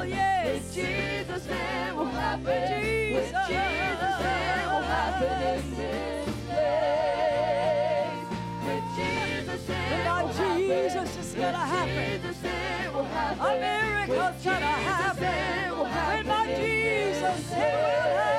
[0.04, 0.54] yes.
[0.54, 2.82] With Jesus, it will happen.
[2.82, 3.32] Jesus.
[3.32, 5.66] With Jesus, it will happen in this
[6.48, 7.00] place.
[8.66, 10.58] With Jesus, it will happen.
[10.58, 12.22] Jesus, it's gonna happen.
[12.22, 13.40] Jesus, it will happen.
[13.40, 15.80] A miracle's gonna happen.
[15.80, 18.39] Without Jesus, it will happen.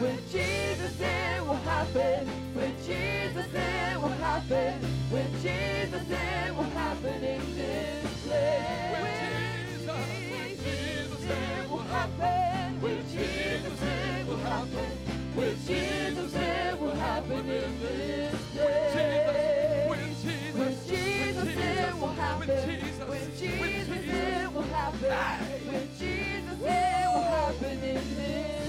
[0.00, 2.26] With Jesus it will happen.
[2.54, 4.80] With Jesus it will happen.
[5.12, 9.00] With Jesus it will happen in this place.
[9.82, 12.80] With Jesus, it will happen.
[12.80, 14.90] With Jesus it will happen.
[15.36, 19.90] With Jesus it will happen in this place.
[19.90, 22.48] With Jesus, with Jesus it will happen.
[22.48, 25.70] With Jesus it will happen.
[25.70, 28.59] With Jesus it will happen in this.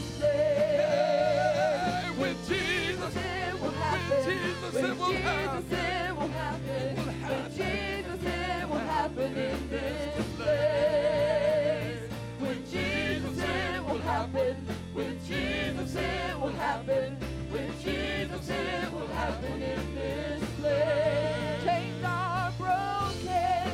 [5.11, 6.95] Jesus, it will happen.
[7.27, 12.09] With Jesus, it will happen in this place.
[12.39, 14.55] With Jesus, it will happen.
[14.95, 17.17] With Jesus, it will happen.
[17.51, 21.63] With Jesus, it will happen in this place.
[21.65, 23.73] Chains are broken,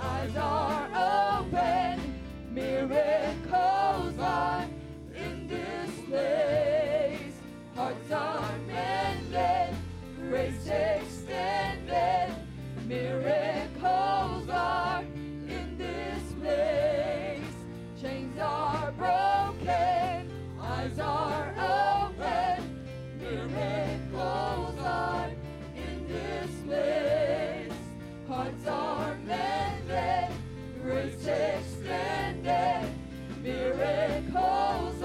[0.00, 2.14] eyes are open,
[2.52, 4.66] miracles are
[5.16, 7.34] in this place.
[7.74, 8.45] Hearts are
[12.88, 18.00] Miracles are in this place.
[18.00, 20.30] Chains are broken,
[20.60, 22.86] eyes are open.
[23.18, 25.30] Miracles are
[25.74, 27.72] in this place.
[28.28, 30.36] Hearts are mended,
[30.80, 32.88] grace extended.
[33.42, 34.95] Miracles.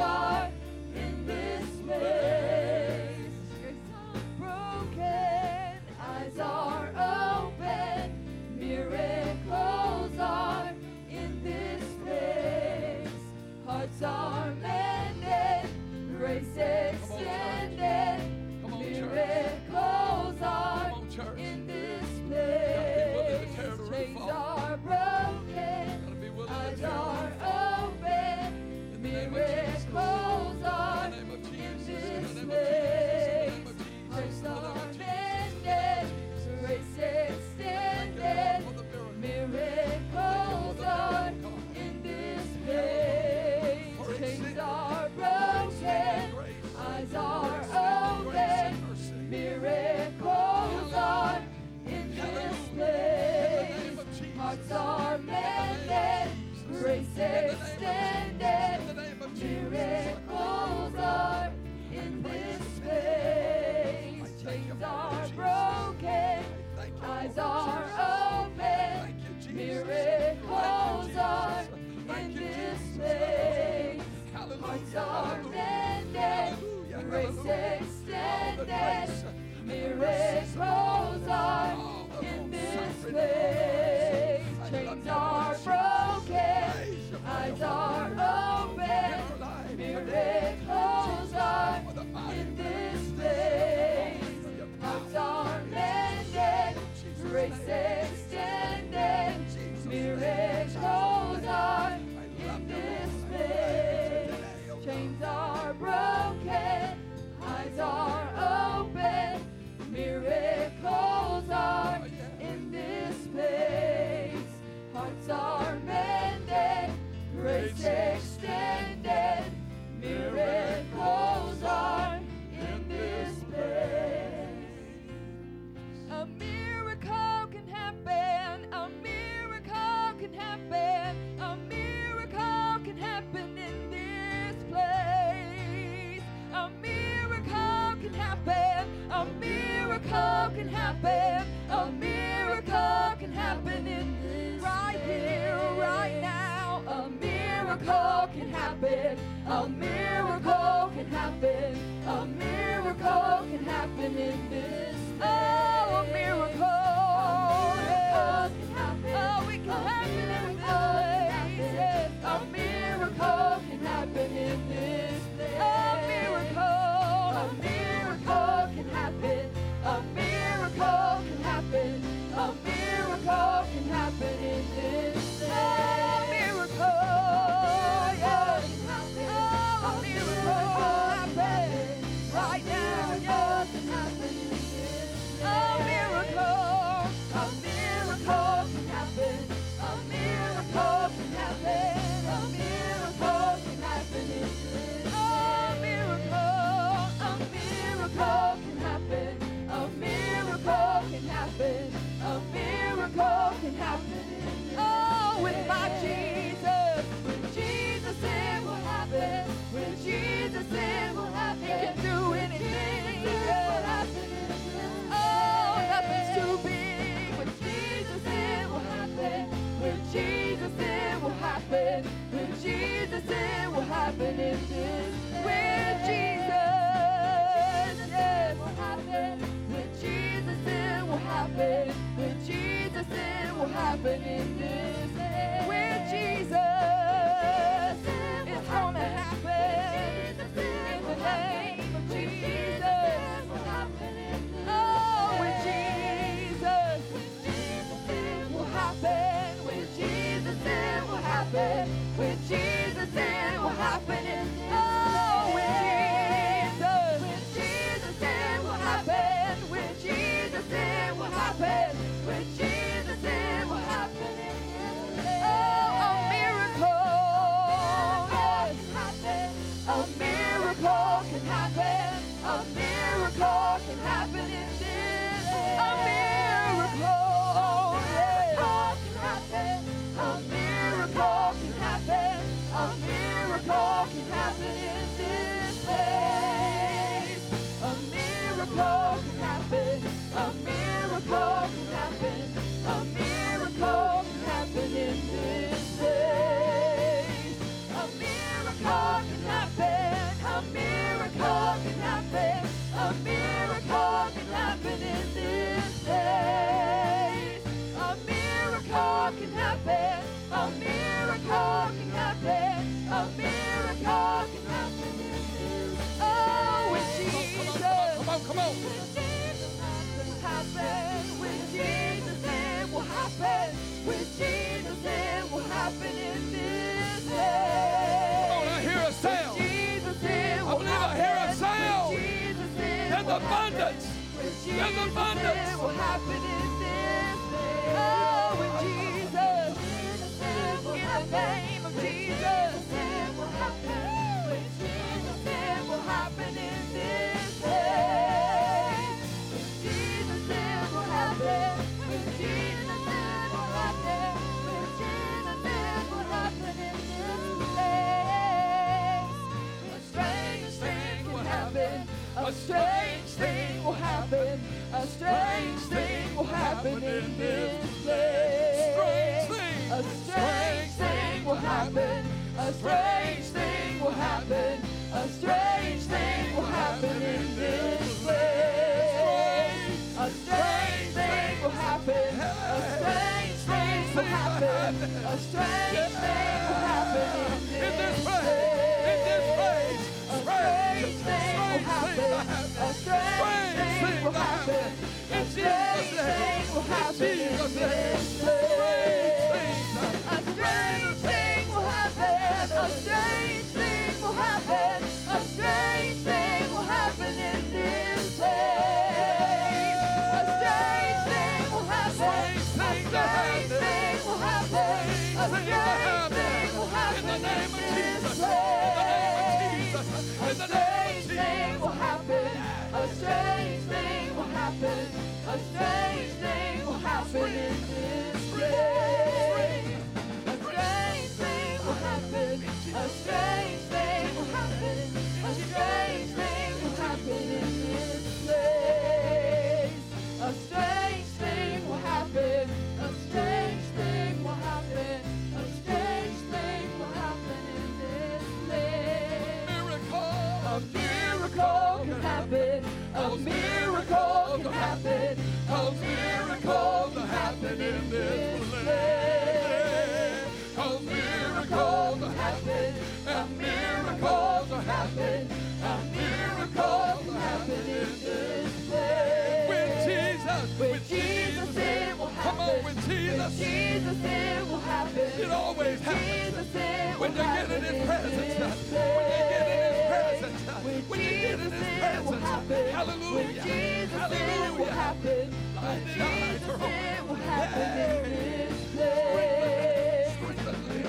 [483.02, 483.34] Hallelujah.
[483.34, 485.50] With Jesus it will happen.
[485.82, 490.38] With Jesus it will happen in this place.
[490.46, 490.62] With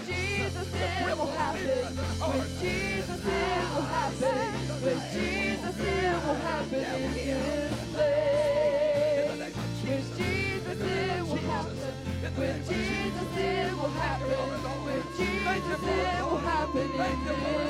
[0.08, 1.84] Jesus it will happen.
[2.32, 4.40] With Jesus it will happen.
[4.82, 9.52] With Jesus it will happen in this place.
[9.84, 11.76] With Jesus it will happen.
[12.38, 14.40] With Jesus it will happen.
[14.86, 17.61] With Jesus it will happen in this place.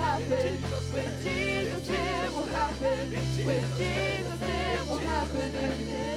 [0.00, 0.58] Happen.
[0.94, 3.10] With Jesus it will happen.
[3.46, 6.09] With Jesus it will happen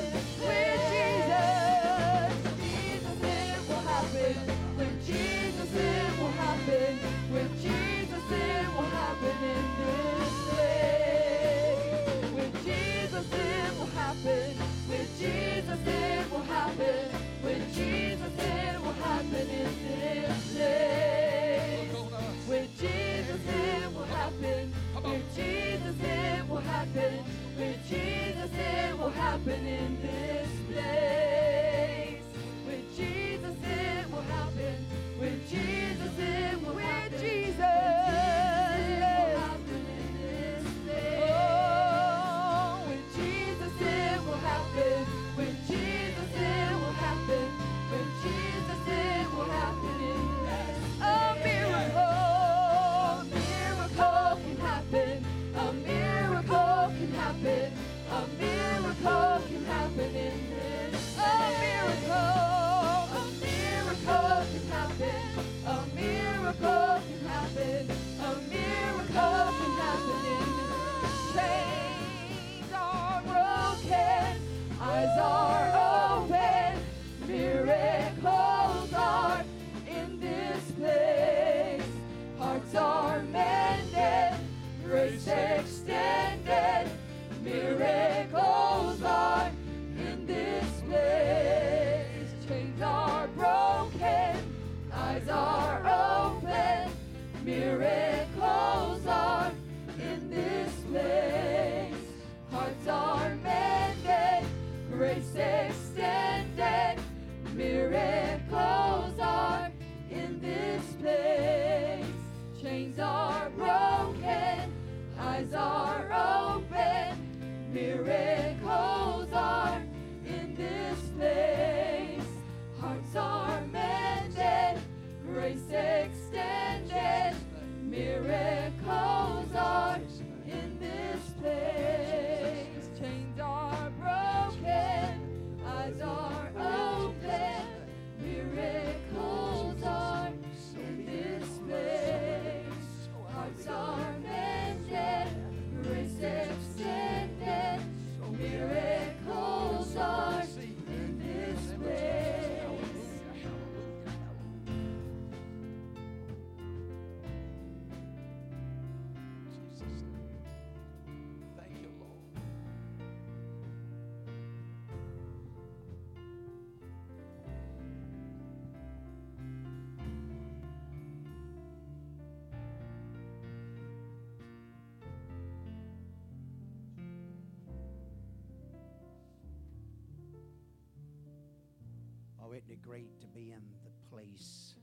[182.86, 184.76] great to be in the place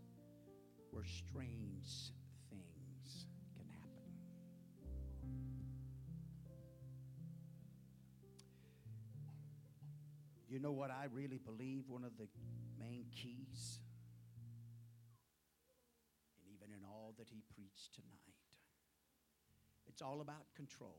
[0.90, 2.12] where strange
[2.48, 4.12] things can happen?
[10.48, 12.26] You know what I really believe one of the
[12.78, 13.80] main keys?
[16.38, 18.34] And even in all that he preached tonight,
[19.86, 20.96] it's all about control.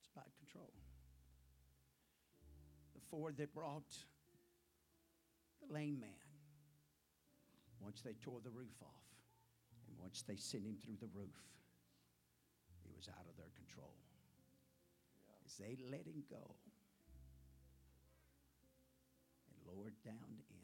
[0.00, 0.72] It's about control
[2.94, 3.92] the four that brought
[5.72, 6.10] lame man.
[7.80, 9.08] Once they tore the roof off
[9.88, 11.40] and once they sent him through the roof
[12.84, 13.94] he was out of their control.
[15.44, 16.54] As they let him go
[19.48, 20.62] and lowered down in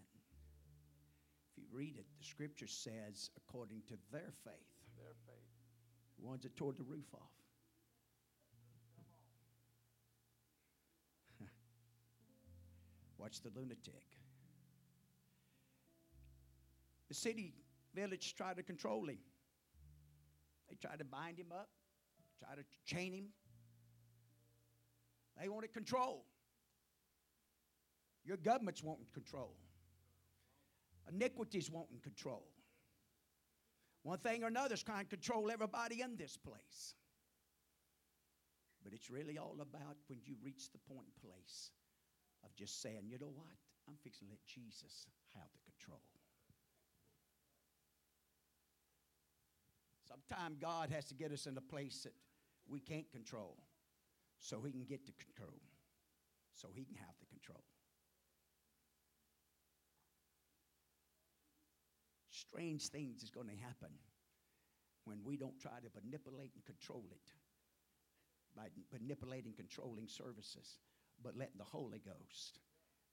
[1.51, 5.51] if you read it the scripture says according to their faith their faith.
[6.19, 7.35] the ones that tore the roof off.
[13.19, 14.18] Watch the lunatic.
[17.09, 17.55] The city
[17.95, 19.19] village tried to control him.
[20.69, 21.69] They tried to bind him up,
[22.39, 23.27] try to chain him.
[25.41, 26.25] They wanted control.
[28.25, 29.55] Your government's wanting control.
[31.11, 32.45] Iniquity's wanting control.
[34.03, 36.95] One thing or another's trying to control everybody in this place.
[38.85, 41.71] But it's really all about when you reach the point place
[42.45, 43.57] of just saying, you know what?
[43.89, 46.01] I'm fixing to let Jesus have the control.
[50.09, 52.15] Sometimes God has to get us in a place that
[52.67, 53.57] we can't control
[54.41, 55.61] so he can get the control,
[56.55, 57.65] so he can have the control.
[62.31, 63.91] Strange things is going to happen
[65.05, 67.33] when we don't try to manipulate and control it
[68.57, 70.79] by manipulating, controlling services,
[71.23, 72.61] but letting the Holy Ghost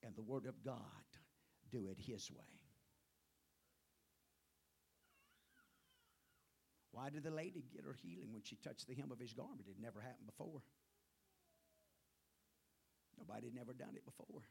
[0.03, 0.75] and the Word of God
[1.71, 2.64] do it His way.
[6.95, 9.67] Why did the lady get her healing when she touched the hem of his garment?
[9.67, 10.63] It never happened before.
[13.19, 14.47] Nobody had never done it before.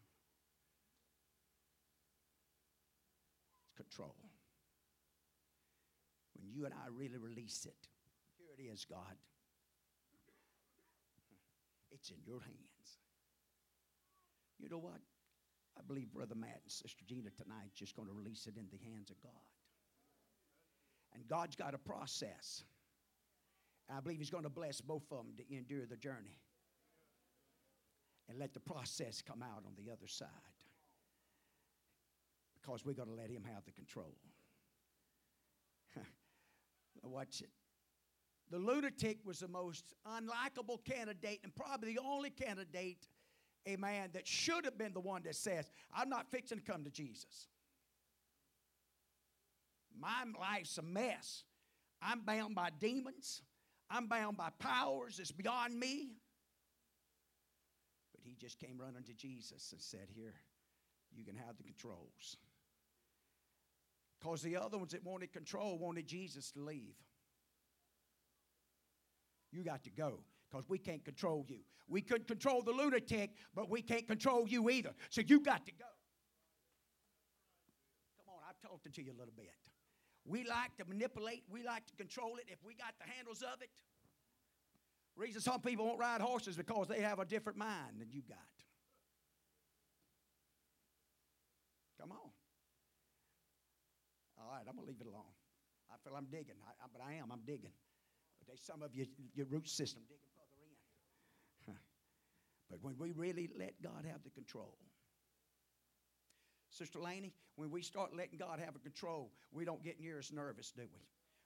[3.64, 4.14] It's control.
[6.36, 7.88] When you and I really release it,
[8.36, 9.16] here it is, God.
[11.92, 12.88] It's in your hands.
[14.58, 15.00] You know what?
[15.78, 18.84] I believe Brother Matt and Sister Gina tonight just going to release it in the
[18.84, 19.32] hands of God.
[21.14, 22.64] And God's got a process.
[23.94, 26.38] I believe He's going to bless both of them to endure the journey
[28.28, 30.28] and let the process come out on the other side.
[32.60, 34.14] Because we're going to let Him have the control.
[37.02, 37.50] Watch it.
[38.50, 43.08] The lunatic was the most unlikable candidate and probably the only candidate,
[43.66, 46.84] a man that should have been the one that says, I'm not fixing to come
[46.84, 47.48] to Jesus.
[49.98, 51.44] My life's a mess.
[52.02, 53.42] I'm bound by demons.
[53.90, 56.16] I'm bound by powers that's beyond me.
[58.12, 60.34] But he just came running to Jesus and said, Here,
[61.12, 62.36] you can have the controls.
[64.18, 66.96] Because the other ones that wanted control wanted Jesus to leave.
[69.52, 71.58] You got to go because we can't control you.
[71.88, 74.90] We couldn't control the lunatic, but we can't control you either.
[75.10, 75.84] So you got to go.
[78.16, 79.63] Come on, I've talked to you a little bit.
[80.26, 83.60] We like to manipulate, we like to control it if we got the handles of
[83.60, 83.70] it.
[85.16, 88.38] Reason some people won't ride horses because they have a different mind than you got.
[92.00, 92.30] Come on.
[94.38, 95.22] All right, I'm to leave it alone.
[95.90, 97.70] I feel I'm digging, I, I, but I am, I'm digging.
[98.38, 100.66] But there's some of you, your root system digging further
[101.70, 101.74] in.
[102.70, 104.76] but when we really let God have the control,
[106.74, 110.32] Sister Laney, when we start letting God have a control, we don't get near as
[110.32, 111.00] nervous, do we?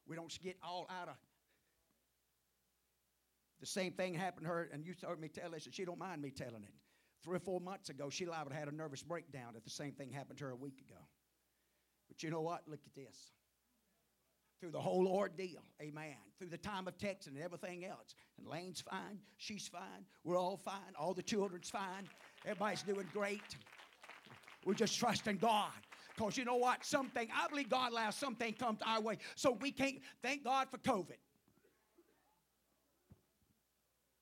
[0.07, 1.17] We don't get all out of.
[3.61, 5.99] The same thing happened to her, and you heard me tell this, and she don't
[5.99, 6.73] mind me telling it.
[7.23, 10.11] Three or four months ago, she liable had a nervous breakdown if the same thing
[10.11, 11.01] happened to her a week ago.
[12.09, 12.63] But you know what?
[12.67, 13.33] Look at this.
[14.61, 16.17] Through the whole ordeal, amen.
[16.39, 18.15] Through the time of texting and everything else.
[18.39, 22.09] And Lane's fine, she's fine, we're all fine, all the children's fine,
[22.45, 23.57] everybody's doing great.
[24.69, 25.73] We're just trusting God.
[26.15, 26.85] Because you know what?
[26.85, 29.16] Something, I believe God allows something come to our way.
[29.35, 31.16] So we can't, thank God for COVID.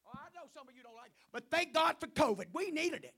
[0.06, 2.44] Oh, I know some of you don't like it, but thank God for COVID.
[2.52, 3.14] We needed it.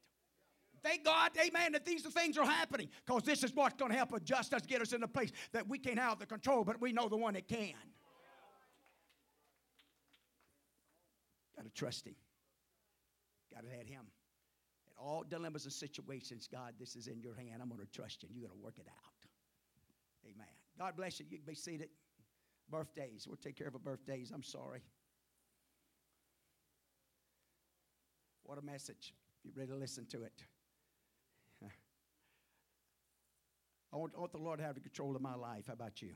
[0.82, 2.88] Thank God, amen, that these things are happening.
[3.05, 5.68] Because this is what's going to help adjust us, get us in a place that
[5.68, 7.74] we can't have the control, but we know the one that can.
[11.56, 12.14] Got to trust Him.
[13.52, 14.06] Got to let Him
[14.98, 17.62] all dilemmas and situations, God, this is in your hand.
[17.62, 19.28] I'm going to trust you, and you're going to work it out.
[20.24, 20.46] Amen.
[20.78, 21.26] God bless you.
[21.30, 21.88] You can be seated.
[22.70, 23.26] Birthdays.
[23.26, 24.30] We'll take care of our birthdays.
[24.34, 24.82] I'm sorry.
[28.42, 29.14] What a message.
[29.44, 30.42] You ready to listen to it?
[33.92, 35.64] I want, I want the Lord to have the control of my life.
[35.68, 36.10] How about you?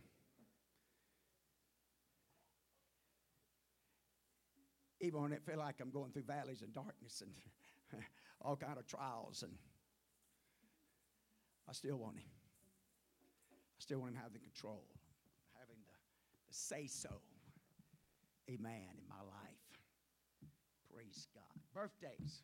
[5.00, 8.00] Even when it feel like I'm going through valleys and darkness and
[8.44, 9.52] all kind of trials and
[11.68, 12.28] I still want him.
[13.54, 14.84] I still want him the control,
[15.58, 15.94] having the,
[16.48, 17.08] the say so.
[18.50, 19.62] Amen in my life.
[20.92, 21.62] Praise God.
[21.72, 22.42] Birthdays.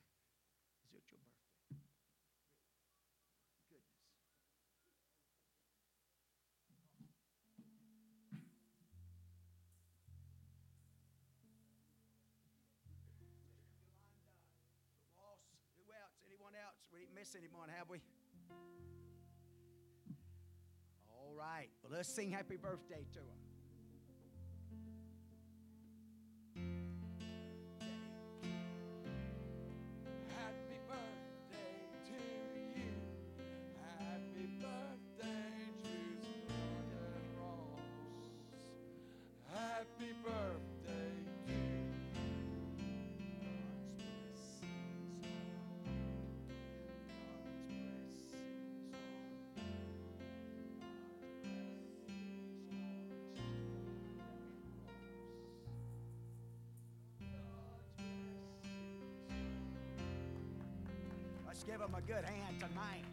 [17.18, 17.34] Who?
[17.36, 17.98] Anyone have we?
[21.10, 21.68] All right.
[21.82, 23.26] Well, let's sing happy birthday to him.
[30.28, 31.74] Happy birthday
[32.06, 32.94] to you.
[33.98, 36.22] Happy birthday, dear
[37.36, 37.82] Rose.
[39.52, 40.67] Happy birthday
[61.68, 63.04] give him a good hand tonight.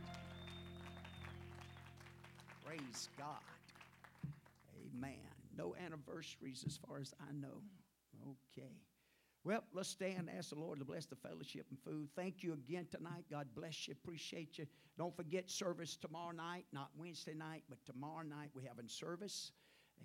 [2.65, 3.43] Praise God.
[4.95, 5.11] Amen.
[5.57, 7.61] No anniversaries as far as I know.
[8.23, 8.71] Okay.
[9.43, 12.07] Well, let's stand and ask the Lord to bless the fellowship and food.
[12.15, 13.25] Thank you again tonight.
[13.29, 13.93] God bless you.
[14.01, 14.65] Appreciate you.
[14.97, 19.51] Don't forget service tomorrow night, not Wednesday night, but tomorrow night we're having service.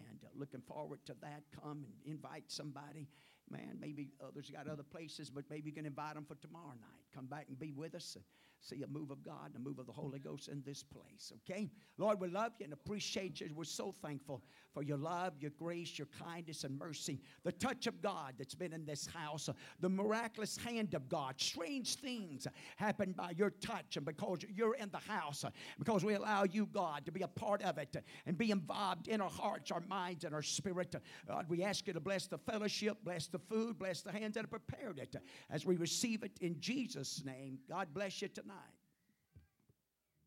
[0.09, 1.45] And uh, looking forward to that.
[1.63, 3.07] Come and invite somebody.
[3.49, 7.10] Man, maybe others got other places, but maybe you can invite them for tomorrow night.
[7.15, 8.25] Come back and be with us and
[8.61, 11.33] see a move of God and a move of the Holy Ghost in this place.
[11.39, 11.71] Okay?
[11.99, 13.51] Lord, we love you and appreciate you.
[13.55, 14.43] We're so thankful
[14.73, 17.21] for your love, your grace, your kindness, and mercy.
[17.43, 21.35] The touch of God that's been in this house, uh, the miraculous hand of God.
[21.41, 22.47] Strange things
[22.77, 26.67] happen by your touch and because you're in the house, uh, because we allow you,
[26.67, 27.97] God, to be a part of it
[28.27, 30.95] and be involved in our hearts, our minds, and our spirit.
[31.27, 34.43] God, we ask you to bless the fellowship, bless the food, bless the hands that
[34.43, 35.17] have prepared it
[35.51, 36.61] as we receive it in
[37.01, 37.59] Jesus' name.
[37.69, 38.80] God bless you tonight.